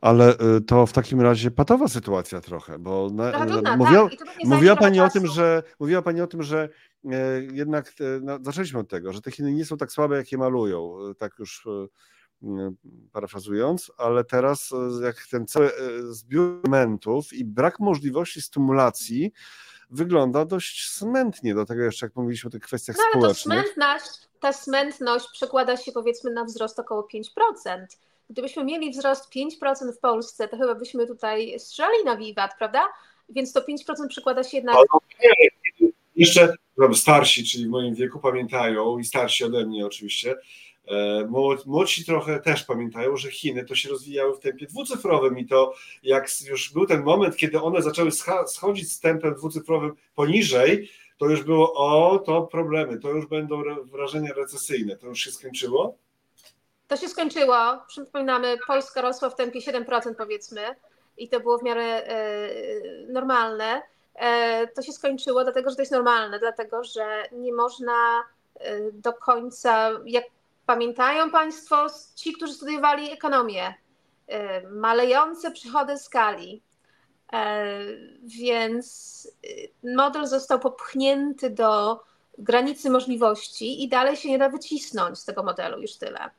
[0.00, 4.28] Ale y, to w takim razie patowa sytuacja trochę, bo na, trudna, mówiła, tak.
[4.44, 6.68] mówiła Pani o tym, że mówiła Pani o tym, że
[7.04, 10.32] e, jednak e, no, zaczęliśmy od tego, że te Chiny nie są tak słabe, jak
[10.32, 11.66] je malują, e, tak już
[13.12, 14.70] parafrazując, ale teraz
[15.02, 15.70] jak ten cały
[16.10, 19.32] zbiór elementów i brak możliwości stymulacji
[19.90, 23.58] wygląda dość smętnie do tego jeszcze, jak mówiliśmy o tych kwestiach no, ale społecznych.
[23.58, 27.22] To smętność, ta smętność przekłada się powiedzmy na wzrost około 5%.
[28.30, 32.88] Gdybyśmy mieli wzrost 5% w Polsce, to chyba byśmy tutaj strzelali na wiwat, prawda?
[33.28, 34.76] Więc to 5% przekłada się jednak.
[36.16, 36.54] Jeszcze
[36.94, 40.36] starsi, czyli w moim wieku, pamiętają i starsi ode mnie oczywiście.
[40.90, 41.28] E,
[41.66, 46.28] młodsi trochę też pamiętają, że Chiny to się rozwijały w tempie dwucyfrowym i to jak
[46.48, 48.10] już był ten moment, kiedy one zaczęły
[48.46, 54.32] schodzić z tempem dwucyfrowym poniżej, to już było o, to problemy, to już będą wrażenia
[54.32, 54.96] recesyjne.
[54.96, 55.96] To już się skończyło?
[56.88, 57.56] To się skończyło.
[57.88, 60.60] Przypominamy, Polska rosła w tempie 7% powiedzmy
[61.16, 62.22] i to było w miarę e,
[63.08, 63.82] normalne.
[64.14, 68.22] E, to się skończyło, dlatego że to jest normalne, dlatego że nie można
[68.92, 70.24] do końca, jak
[70.70, 73.74] pamiętają Państwo, ci, którzy studiowali ekonomię,
[74.70, 76.62] malejące przychody skali,
[78.22, 79.28] więc
[79.96, 82.00] model został popchnięty do
[82.38, 86.30] granicy możliwości i dalej się nie da wycisnąć z tego modelu już tyle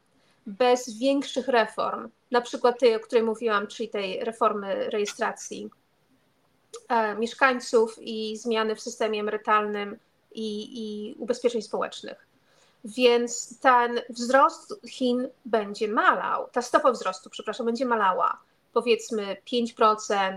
[0.45, 5.69] bez większych reform, na przykład tej, o której mówiłam, czyli tej reformy rejestracji
[6.89, 9.99] e, mieszkańców i zmiany w systemie emerytalnym
[10.31, 12.30] i, i ubezpieczeń społecznych.
[12.85, 18.37] Więc ten wzrost Chin będzie malał, ta stopa wzrostu, przepraszam, będzie malała.
[18.73, 19.65] Powiedzmy 5%,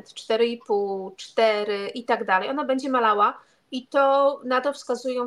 [0.03, 2.51] 4,5%, 4% i tak dalej.
[2.51, 3.38] Ona będzie malała
[3.72, 5.26] i to na to wskazują,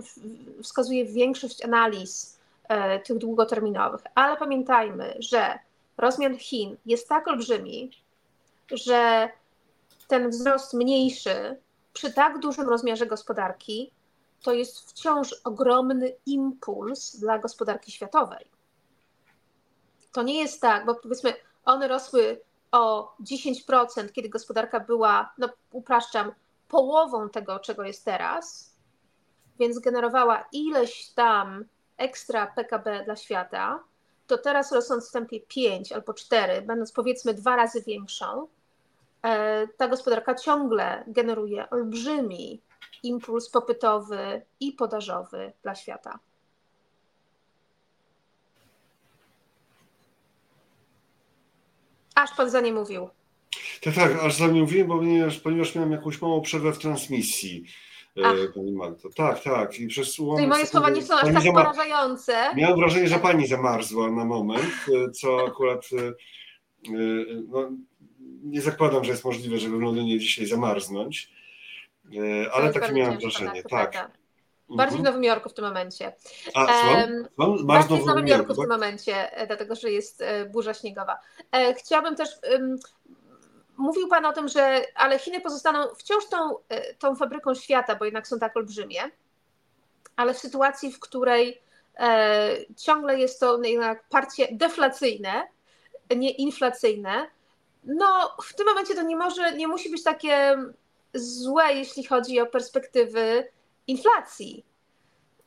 [0.62, 2.38] wskazuje większość analiz
[2.68, 4.02] E, tych długoterminowych.
[4.16, 5.60] Ale pamiętajmy, że
[5.98, 7.92] rozmiar Chin jest tak olbrzymi,
[8.72, 9.30] że
[10.08, 11.58] ten wzrost mniejszy
[11.94, 13.92] przy tak dużym rozmiarze gospodarki
[14.42, 18.46] to jest wciąż ogromny impuls dla gospodarki światowej.
[20.12, 21.34] To nie jest tak, bo powiedzmy,
[21.66, 26.32] one rosły o 10%, kiedy gospodarka była, no upraszczam,
[26.68, 28.74] połową tego, czego jest teraz,
[29.60, 31.66] więc generowała ileś tam
[31.98, 33.84] ekstra PKB dla świata,
[34.28, 38.48] to teraz rosnąc w tempie 5 albo 4, będąc powiedzmy dwa razy większą,
[39.24, 42.62] e, ta gospodarka ciągle generuje olbrzymi
[43.04, 46.20] impuls popytowy i podażowy dla świata.
[52.16, 53.10] Aż pan za nie mówił.
[53.82, 57.64] Tak, tak, aż za nie mówiłem, ponieważ, ponieważ miałem jakąś małą przerwę w transmisji.
[58.18, 58.36] E, Ach.
[58.56, 58.96] Pani.
[59.16, 59.80] Tak, tak.
[59.80, 61.66] I przez Czyli moje słowa nie są aż tak zamar...
[61.66, 62.56] porażające.
[62.56, 64.74] Miałem wrażenie, że pani zamarzła na moment,
[65.08, 66.14] e, co akurat e,
[67.48, 67.72] no,
[68.44, 71.37] nie zakładam, że jest możliwe, żeby w Londynie dzisiaj zamarznąć,
[72.54, 73.64] ale takie miałem wrażenie.
[73.64, 74.12] Tak.
[74.70, 75.02] Bardziej mhm.
[75.02, 76.14] w Nowym Jorku w tym momencie.
[76.54, 77.28] A, um,
[77.68, 78.70] bardziej w Nowym Jorku w tym tak?
[78.70, 81.20] momencie, dlatego że jest burza śniegowa.
[81.78, 82.30] Chciałabym też
[83.78, 88.06] Mówił Pan o tym, że ale Chiny pozostaną wciąż tą, e, tą fabryką świata, bo
[88.06, 89.00] jednak są tak olbrzymie,
[90.16, 91.62] ale w sytuacji, w której
[92.00, 95.48] e, ciągle jest to jednak parcie deflacyjne,
[96.16, 97.28] nie inflacyjne,
[97.84, 100.58] no w tym momencie to nie może, nie musi być takie
[101.14, 103.52] złe, jeśli chodzi o perspektywy
[103.88, 104.66] inflacji.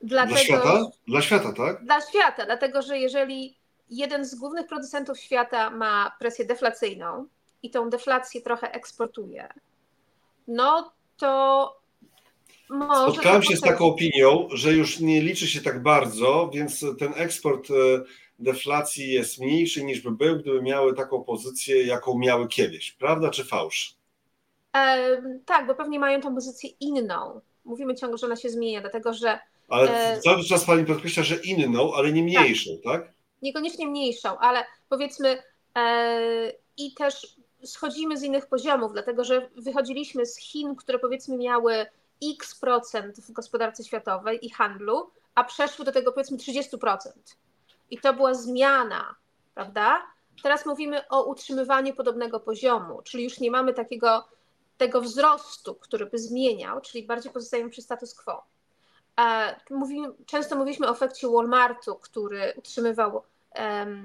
[0.00, 0.86] Dlatego, dla świata?
[1.08, 1.84] Dla świata, tak?
[1.84, 3.58] Dla świata, dlatego że jeżeli
[3.90, 7.26] jeden z głównych producentów świata ma presję deflacyjną,
[7.62, 9.48] i tą deflację trochę eksportuje,
[10.48, 11.80] no to
[12.70, 13.12] może.
[13.12, 17.70] Spotkałem się z taką opinią, że już nie liczy się tak bardzo, więc ten eksport
[17.70, 17.74] e,
[18.38, 22.92] deflacji jest mniejszy niż by był, gdyby miały taką pozycję, jaką miały kiedyś.
[22.92, 23.99] Prawda czy fałsz?
[25.46, 27.40] Tak, bo pewnie mają tą pozycję inną.
[27.64, 29.38] Mówimy ciągle, że ona się zmienia, dlatego że.
[29.68, 30.20] Ale e...
[30.20, 33.02] cały czas pani podkreśla, że inną, ale nie mniejszą, tak?
[33.02, 33.12] tak?
[33.42, 35.42] Niekoniecznie mniejszą, ale powiedzmy
[35.76, 36.52] e...
[36.76, 41.86] i też schodzimy z innych poziomów, dlatego że wychodziliśmy z Chin, które powiedzmy miały
[42.34, 46.96] x procent w gospodarce światowej i handlu, a przeszły do tego powiedzmy 30%.
[47.90, 49.14] I to była zmiana,
[49.54, 50.02] prawda?
[50.42, 54.24] Teraz mówimy o utrzymywaniu podobnego poziomu, czyli już nie mamy takiego
[54.80, 58.44] tego wzrostu, który by zmieniał, czyli bardziej pozostajemy przy status quo.
[59.70, 63.22] Mówimy, często mówiliśmy o efekcie Walmartu, który utrzymywał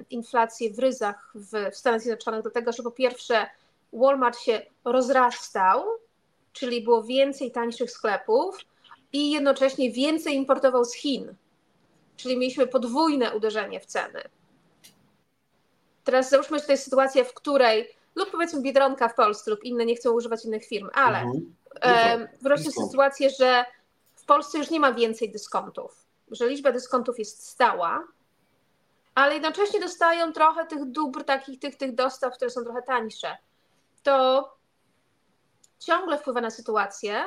[0.09, 3.47] inflację w ryzach w, w Stanach Zjednoczonych, do tego, że po pierwsze
[3.93, 5.86] Walmart się rozrastał,
[6.53, 8.59] czyli było więcej tańszych sklepów
[9.13, 11.36] i jednocześnie więcej importował z Chin.
[12.17, 14.21] Czyli mieliśmy podwójne uderzenie w ceny.
[16.03, 19.86] Teraz załóżmy, że to jest sytuacja, w której, lub powiedzmy Biedronka w Polsce, lub inne,
[19.86, 21.55] nie chcą używać innych firm, ale mhm.
[21.82, 23.66] e, wyobraźcie sytuację, że
[24.16, 28.07] w Polsce już nie ma więcej dyskontów, że liczba dyskontów jest stała,
[29.16, 33.38] ale jednocześnie dostają trochę tych dóbr, takich tych, tych dostaw, które są trochę tańsze.
[34.03, 34.49] To
[35.80, 37.24] ciągle wpływa na sytuację,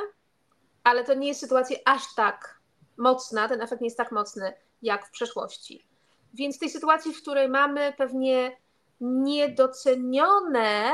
[0.85, 2.59] ale to nie jest sytuacja aż tak
[2.97, 5.87] mocna, ten efekt nie jest tak mocny jak w przeszłości.
[6.35, 8.57] Więc w tej sytuacji, w której mamy pewnie
[9.01, 10.93] niedocenione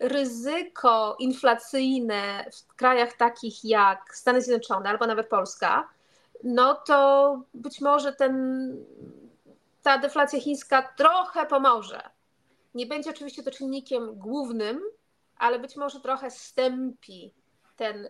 [0.00, 5.88] ryzyko inflacyjne w krajach takich jak Stany Zjednoczone albo nawet Polska,
[6.44, 8.76] no to być może ten
[9.82, 12.00] ta deflacja chińska trochę pomoże.
[12.74, 14.82] Nie będzie oczywiście to czynnikiem głównym,
[15.36, 17.34] ale być może trochę stępi
[17.76, 18.08] ten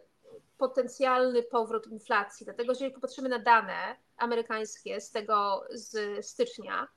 [0.58, 2.44] potencjalny powrót inflacji.
[2.44, 6.88] Dlatego, że jeżeli popatrzymy na dane amerykańskie z tego z stycznia,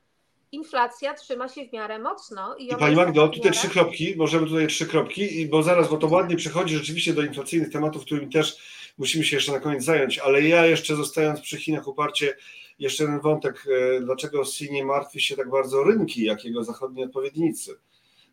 [0.54, 2.56] inflacja trzyma się w miarę mocno.
[2.56, 3.58] I, I Pani Magdo, tutaj miarę...
[3.58, 7.72] trzy kropki, możemy tutaj trzy kropki, bo zaraz, bo to ładnie przechodzi rzeczywiście do inflacyjnych
[7.72, 8.58] tematów, którymi też
[8.98, 12.38] musimy się jeszcze na koniec zająć, ale ja jeszcze zostając przy Chinach uparcie
[12.80, 17.04] jeszcze jeden wątek, e, dlaczego Xi nie martwi się tak bardzo rynki, jak jego zachodni
[17.04, 17.76] odpowiednicy.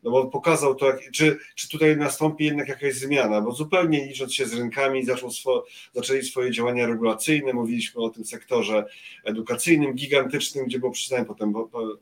[0.02, 4.46] No bo pokazał to, czy, czy tutaj nastąpi jednak jakaś zmiana, bo zupełnie licząc się
[4.46, 7.52] z rynkami, zaczął swo, zaczęli swoje działania regulacyjne.
[7.52, 8.84] Mówiliśmy o tym sektorze
[9.24, 11.98] edukacyjnym, gigantycznym, gdzie było przyznanie potem bo, bo,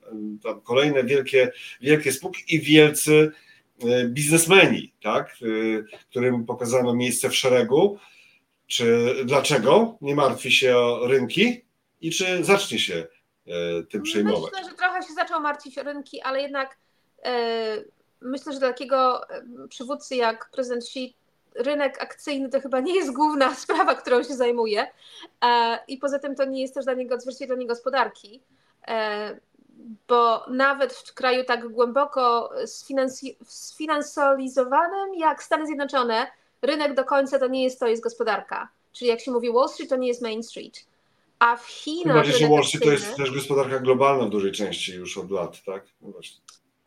[0.54, 3.32] kolejne wielkie, wielkie spółki i wielcy
[3.84, 7.98] e, biznesmeni, tak, e, którym pokazano miejsce w szeregu.
[8.66, 11.68] Czy dlaczego nie martwi się o rynki?
[12.00, 13.06] i czy zacznie się
[13.46, 14.52] e, tym przejmować?
[14.52, 16.78] Myślę, że trochę się zaczął martwić o rynki, ale jednak
[18.20, 21.14] myślę, że dla takiego e, przywódcy jak prezydent Xi
[21.54, 24.86] rynek akcyjny to chyba nie jest główna sprawa, którą się zajmuje
[25.88, 28.40] i poza tym to nie jest też dla niego odzwierciedlenie gospodarki,
[30.08, 32.50] bo nawet w kraju tak głęboko
[33.44, 36.26] sfinansolizowanym jak Stany Zjednoczone,
[36.62, 38.68] rynek do końca to nie jest to, jest gospodarka.
[38.92, 40.86] Czyli jak się mówi Wall Street, to nie jest Main Street.
[41.38, 42.16] A w Chinach.
[42.16, 45.62] Bardziej, że Wall Street to jest też gospodarka globalna w dużej części już od lat,
[45.66, 45.84] tak?
[46.00, 46.12] No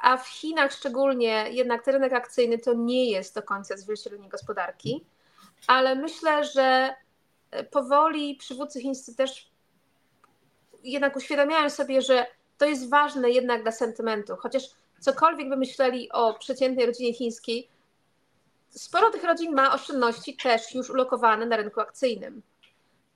[0.01, 5.05] a w Chinach szczególnie jednak ten rynek akcyjny to nie jest do końca zwierciadlenie gospodarki,
[5.67, 6.95] ale myślę, że
[7.51, 9.51] e, powoli przywódcy chińscy też
[10.83, 12.27] jednak uświadamiają sobie, że
[12.57, 14.35] to jest ważne jednak dla sentymentu.
[14.39, 14.63] Chociaż
[14.99, 17.67] cokolwiek by myśleli o przeciętnej rodzinie chińskiej,
[18.69, 22.41] sporo tych rodzin ma oszczędności też już ulokowane na rynku akcyjnym,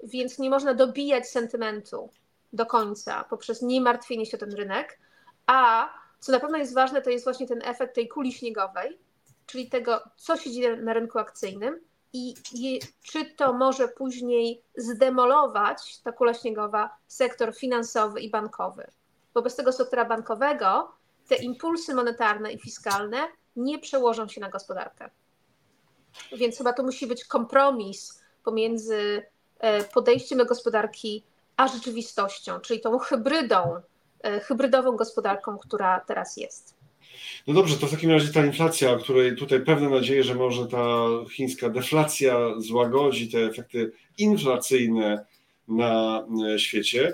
[0.03, 2.09] więc nie można dobijać sentymentu
[2.53, 4.99] do końca poprzez niemartwienie się o ten rynek,
[5.47, 8.99] a co na pewno jest ważne, to jest właśnie ten efekt tej kuli śniegowej,
[9.45, 11.79] czyli tego, co się dzieje na rynku akcyjnym
[12.13, 12.33] i
[13.03, 18.87] czy to może później zdemolować, ta kula śniegowa, sektor finansowy i bankowy.
[19.33, 20.91] Wobec tego sektora bankowego
[21.27, 25.09] te impulsy monetarne i fiskalne nie przełożą się na gospodarkę.
[26.31, 29.23] Więc chyba to musi być kompromis pomiędzy
[29.59, 31.23] e, podejściem do gospodarki
[31.57, 33.81] a rzeczywistością, czyli tą hybrydą,
[34.43, 36.75] hybrydową gospodarką, która teraz jest.
[37.47, 40.67] No dobrze, to w takim razie ta inflacja, o której tutaj pewne nadzieje, że może
[40.67, 45.25] ta chińska deflacja złagodzi te efekty inflacyjne
[45.67, 47.13] na e, świecie,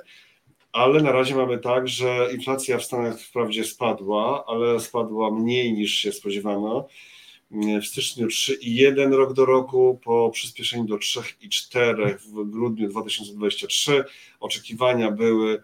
[0.72, 5.92] ale na razie mamy tak, że inflacja w Stanach wprawdzie spadła, ale spadła mniej niż
[5.92, 6.88] się spodziewano.
[7.82, 14.04] W styczniu 3,1 rok do roku, po przyspieszeniu do 3,4 w grudniu 2023
[14.40, 15.62] oczekiwania były e,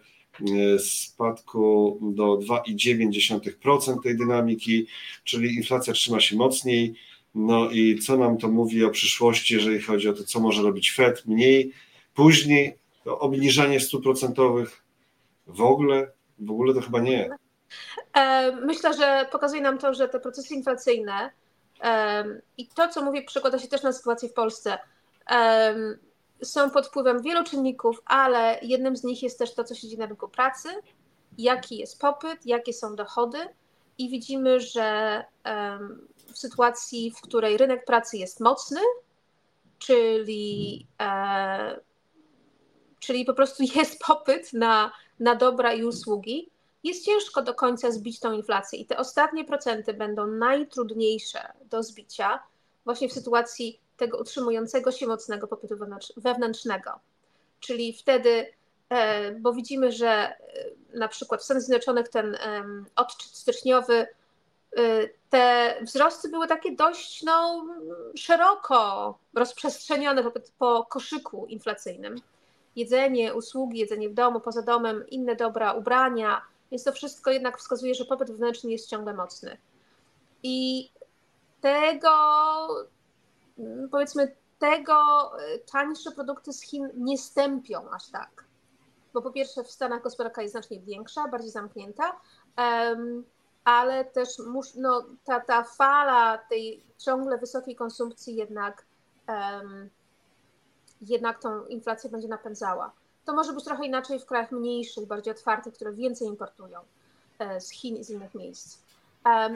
[0.78, 4.86] spadku do 2,9% tej dynamiki,
[5.24, 6.94] czyli inflacja trzyma się mocniej.
[7.34, 10.92] No i co nam to mówi o przyszłości, jeżeli chodzi o to, co może robić
[10.92, 11.72] Fed mniej,
[12.14, 14.84] później to obniżanie stóp procentowych
[15.46, 17.30] w ogóle, w ogóle to chyba nie.
[18.14, 21.30] E, myślę, że pokazuje nam to, że te procesy inflacyjne
[22.56, 24.78] i to, co mówię, przekłada się też na sytuację w Polsce.
[26.42, 29.98] Są pod wpływem wielu czynników, ale jednym z nich jest też to, co się dzieje
[29.98, 30.68] na rynku pracy,
[31.38, 33.38] jaki jest popyt, jakie są dochody,
[33.98, 35.24] i widzimy, że
[36.32, 38.80] w sytuacji, w której rynek pracy jest mocny,
[39.78, 41.80] czyli, e,
[43.00, 46.50] czyli po prostu jest popyt na, na dobra i usługi,
[46.84, 52.42] jest ciężko do końca zbić tą inflację i te ostatnie procenty będą najtrudniejsze do zbicia
[52.84, 55.74] właśnie w sytuacji tego utrzymującego się mocnego popytu
[56.16, 56.90] wewnętrznego.
[57.60, 58.46] Czyli wtedy,
[58.88, 60.36] e, bo widzimy, że e,
[60.94, 62.38] na przykład w Stanach Zjednoczonych ten
[62.96, 67.66] odczyt styczniowy, e, te wzrosty były takie dość no,
[68.16, 70.24] szeroko rozprzestrzenione
[70.58, 72.16] po, koszyku inflacyjnym.
[72.76, 77.94] Jedzenie, usługi, jedzenie w domu, poza domem, inne dobra, ubrania, więc to wszystko jednak wskazuje,
[77.94, 79.56] że popyt wewnętrzny jest ciągle mocny.
[80.42, 80.90] I
[81.60, 82.10] tego,
[83.90, 84.94] powiedzmy, tego
[85.54, 88.44] y, tańsze produkty z Chin nie stępią aż tak.
[89.14, 92.20] Bo po pierwsze w Stanach gospodarka jest znacznie większa, bardziej zamknięta,
[93.64, 94.28] ale też
[94.76, 98.84] no, ta, ta fala tej ciągle wysokiej konsumpcji jednak,
[101.00, 102.92] jednak tą inflację będzie napędzała.
[103.24, 106.80] To może być trochę inaczej w krajach mniejszych, bardziej otwartych, które więcej importują
[107.38, 108.78] e, z Chin i z innych miejsc.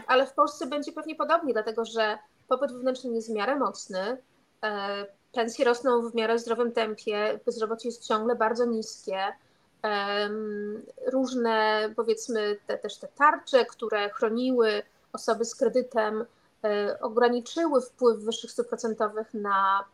[0.07, 4.22] Ale w Polsce będzie pewnie podobnie, dlatego że popyt wewnętrzny jest w miarę mocny,
[4.64, 9.18] e, pensje rosną w miarę zdrowym tempie, bezrobocie jest ciągle bardzo niskie.
[11.07, 14.82] Różne, powiedzmy, te, też te tarcze, które chroniły
[15.12, 16.24] osoby z kredytem,
[16.64, 19.84] e, ograniczyły wpływ wyższych stóp procentowych na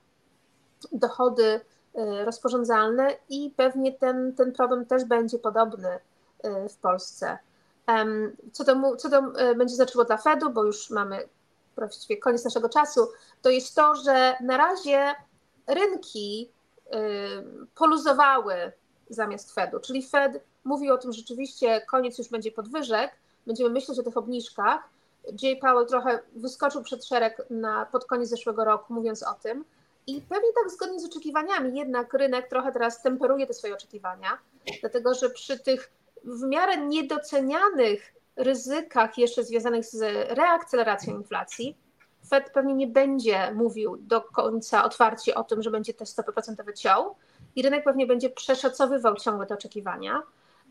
[0.93, 1.61] dochody
[1.99, 5.99] Y, rozporządzalne i pewnie ten, ten problem też będzie podobny
[6.71, 7.39] w Polsce.
[8.53, 9.23] Co to, co to
[9.57, 11.29] będzie znaczyło dla Fedu, bo już mamy
[11.87, 13.09] właściwie koniec naszego czasu,
[13.43, 15.15] to jest to, że na razie
[15.67, 16.51] rynki
[17.75, 18.73] poluzowały
[19.11, 23.13] zamiast Fedu, czyli Fed mówił o tym, rzeczywiście koniec już będzie podwyżek,
[23.47, 24.89] będziemy myśleć o tych obniżkach.
[25.43, 29.65] Jay Powell trochę wyskoczył przed szereg na, pod koniec zeszłego roku, mówiąc o tym,
[30.07, 34.39] i pewnie tak zgodnie z oczekiwaniami, jednak rynek trochę teraz temperuje te swoje oczekiwania,
[34.81, 35.91] dlatego że przy tych
[36.25, 40.01] w miarę niedocenianych ryzykach jeszcze związanych z
[40.39, 41.77] reakceleracją inflacji,
[42.29, 46.75] Fed pewnie nie będzie mówił do końca otwarcie o tym, że będzie te stopy procentowe
[46.75, 47.17] ciął
[47.57, 50.23] i rynek pewnie będzie przeszacowywał ciągle te oczekiwania.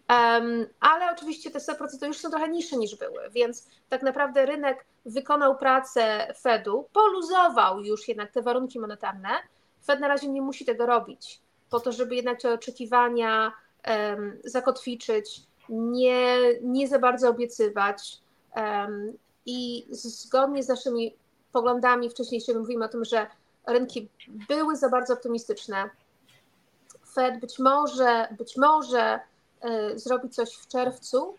[0.10, 4.46] Um, ale oczywiście te stopy procentowe już są trochę niższe niż były, więc tak naprawdę
[4.46, 9.30] rynek wykonał pracę Fedu, poluzował już jednak te warunki monetarne.
[9.86, 13.52] Fed na razie nie musi tego robić, po to, żeby jednak te oczekiwania
[13.88, 18.18] um, zakotwiczyć, nie, nie za bardzo obiecywać.
[18.56, 19.14] Um,
[19.46, 21.16] I zgodnie z naszymi
[21.52, 23.28] poglądami wcześniejszymi mówimy o tym, że
[23.68, 25.90] rynki były za bardzo optymistyczne.
[27.14, 29.20] Fed być może, być może
[29.66, 31.36] Y, zrobić coś w czerwcu,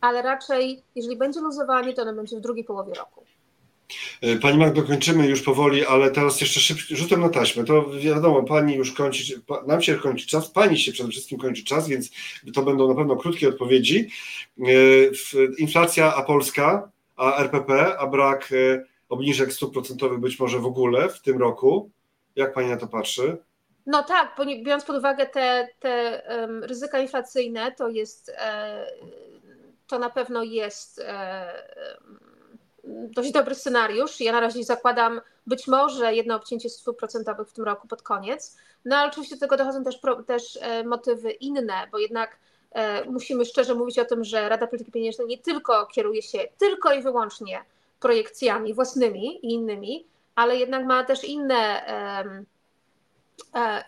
[0.00, 3.24] ale raczej, jeżeli będzie luzowanie, to ono będzie w drugiej połowie roku.
[4.24, 7.64] Y, pani Magdo, kończymy już powoli, ale teraz jeszcze szybko, rzutem na taśmę.
[7.64, 11.88] To wiadomo, pani już kończy, nam się kończy czas, pani się przede wszystkim kończy czas,
[11.88, 12.10] więc
[12.54, 14.08] to będą na pewno krótkie odpowiedzi.
[14.58, 15.12] Y,
[15.58, 18.50] inflacja, a Polska, a RPP, a brak
[19.08, 21.90] obniżek stóp procentowych być może w ogóle w tym roku.
[22.36, 23.36] Jak Pani na to patrzy?
[23.86, 26.22] No tak, biorąc pod uwagę te, te
[26.62, 28.86] ryzyka inflacyjne, to jest e,
[29.88, 31.52] to na pewno jest e,
[32.88, 34.20] dość dobry scenariusz.
[34.20, 38.56] Ja na razie zakładam być może jedno obcięcie stóp procentowych w tym roku pod koniec.
[38.84, 42.38] No ale oczywiście do tego dochodzą też, też e, motywy inne, bo jednak
[42.72, 46.92] e, musimy szczerze mówić o tym, że Rada Polityki Pieniężnej nie tylko kieruje się tylko
[46.92, 47.64] i wyłącznie
[48.00, 51.82] projekcjami własnymi i innymi, ale jednak ma też inne,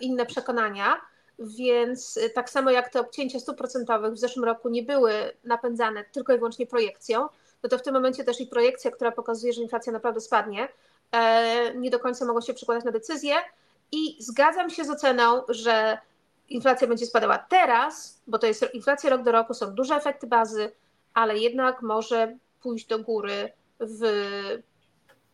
[0.01, 1.01] inne przekonania.
[1.39, 5.13] Więc tak samo jak te obcięcia stóp procentowych w zeszłym roku nie były
[5.45, 7.29] napędzane tylko i wyłącznie projekcją,
[7.63, 10.69] no to w tym momencie też i projekcja, która pokazuje, że inflacja naprawdę spadnie,
[11.13, 13.35] e, nie do końca mogą się przekładać na decyzję.
[13.93, 15.99] I zgadzam się z oceną, że
[16.49, 20.73] inflacja będzie spadała teraz, bo to jest inflacja rok do roku, są duże efekty bazy,
[21.15, 24.03] ale jednak może pójść do góry w,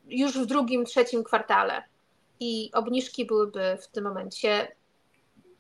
[0.09, 1.83] już w drugim, trzecim kwartale.
[2.41, 4.77] I obniżki byłyby w tym momencie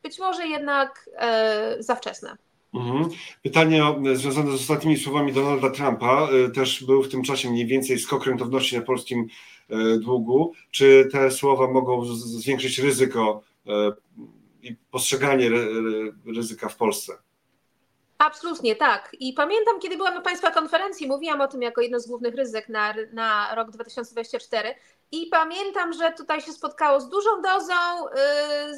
[0.03, 2.37] być może jednak e, za wczesne.
[2.77, 3.09] Mhm.
[3.43, 3.83] Pytanie
[4.14, 6.29] związane z ostatnimi słowami Donalda Trumpa.
[6.29, 9.27] E, też był w tym czasie mniej więcej skok rentowności na polskim
[9.70, 10.53] e, długu.
[10.70, 13.93] Czy te słowa mogą zwiększyć ryzyko e,
[14.62, 15.51] i postrzeganie
[16.27, 17.12] ryzyka w Polsce?
[18.18, 19.16] Absolutnie tak.
[19.20, 22.68] I pamiętam, kiedy byłam na Państwa konferencji, mówiłam o tym jako jedno z głównych ryzyk
[22.68, 24.74] na, na rok 2024.
[25.12, 27.74] I pamiętam, że tutaj się spotkało z dużą dozą
[28.05, 28.77] yy,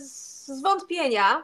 [0.56, 1.42] zwątpienia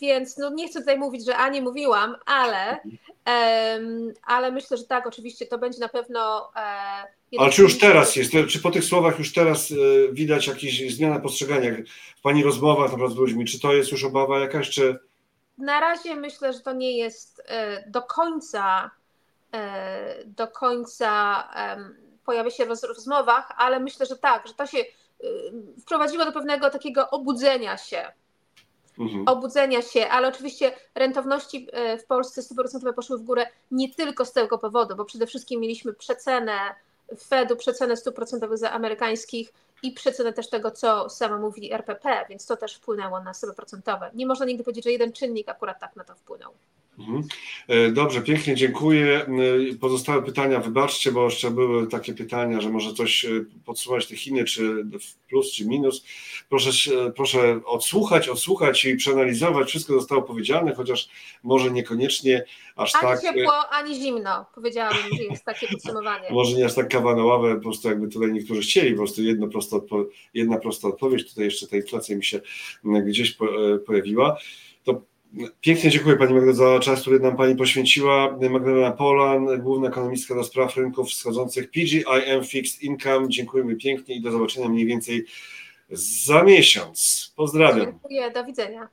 [0.00, 2.80] więc no nie chcę tutaj mówić, że Ani mówiłam, ale,
[3.26, 6.50] um, ale myślę, że tak, oczywiście to będzie na pewno.
[6.56, 7.06] E,
[7.38, 9.74] ale czy już teraz jest, czy po tych słowach już teraz e,
[10.12, 11.70] widać jakieś zmiana postrzegania
[12.16, 13.44] w Pani rozmowach z ludźmi?
[13.44, 14.98] Czy to jest już obawa jakaś, czy.
[15.58, 18.90] Na razie myślę, że to nie jest e, do końca
[19.52, 21.48] e, do końca
[22.26, 24.78] pojawia się w rozmowach, ale myślę, że tak, że to się
[25.80, 28.12] wprowadziło do pewnego takiego obudzenia się
[29.02, 29.28] mhm.
[29.28, 34.32] obudzenia się, ale oczywiście rentowności e, w Polsce 100% poszły w górę nie tylko z
[34.32, 36.52] tego powodu, bo przede wszystkim mieliśmy przecenę
[37.18, 42.46] Fedu, przecenę stóp procentowych za amerykańskich i przecenę też tego, co sama mówi RPP, więc
[42.46, 44.10] to też wpłynęło na stopy procentowe.
[44.14, 46.52] Nie można nigdy powiedzieć, że jeden czynnik akurat tak na to wpłynął.
[46.98, 47.22] Mhm.
[47.68, 49.26] E, dobrze, pięknie dziękuję.
[49.70, 53.28] E, pozostałe pytania wybaczcie, bo jeszcze były takie pytania, że może coś e,
[53.64, 54.86] podsumować te Chiny, czy
[55.28, 56.04] plus, czy minus.
[56.48, 59.68] Proszę, proszę odsłuchać, odsłuchać i przeanalizować.
[59.68, 61.08] Wszystko zostało powiedziane, chociaż
[61.42, 62.44] może niekoniecznie
[62.76, 63.24] aż ani tak.
[63.24, 64.46] Ani ciepło, ani zimno.
[64.54, 66.30] Powiedziałabym, że jest takie podsumowanie.
[66.34, 69.22] może nie aż tak kawa na ławę, po prostu jakby tutaj niektórzy chcieli, po prostu
[69.22, 69.86] jedno prosto
[70.34, 71.28] jedna prosta odpowiedź.
[71.28, 72.40] Tutaj jeszcze ta inflacja mi się
[72.84, 73.48] gdzieś po,
[73.86, 74.36] pojawiła.
[75.60, 78.38] Pięknie dziękuję Pani Magdalena za czas, który nam Pani poświęciła.
[78.50, 83.28] Magdalena Polan, główna ekonomistka do spraw rynków wschodzących PGIM Fixed Income.
[83.28, 85.24] Dziękujemy pięknie i do zobaczenia mniej więcej
[85.90, 87.32] za miesiąc.
[87.36, 87.86] Pozdrawiam.
[87.86, 88.88] Dziękuję, do widzenia.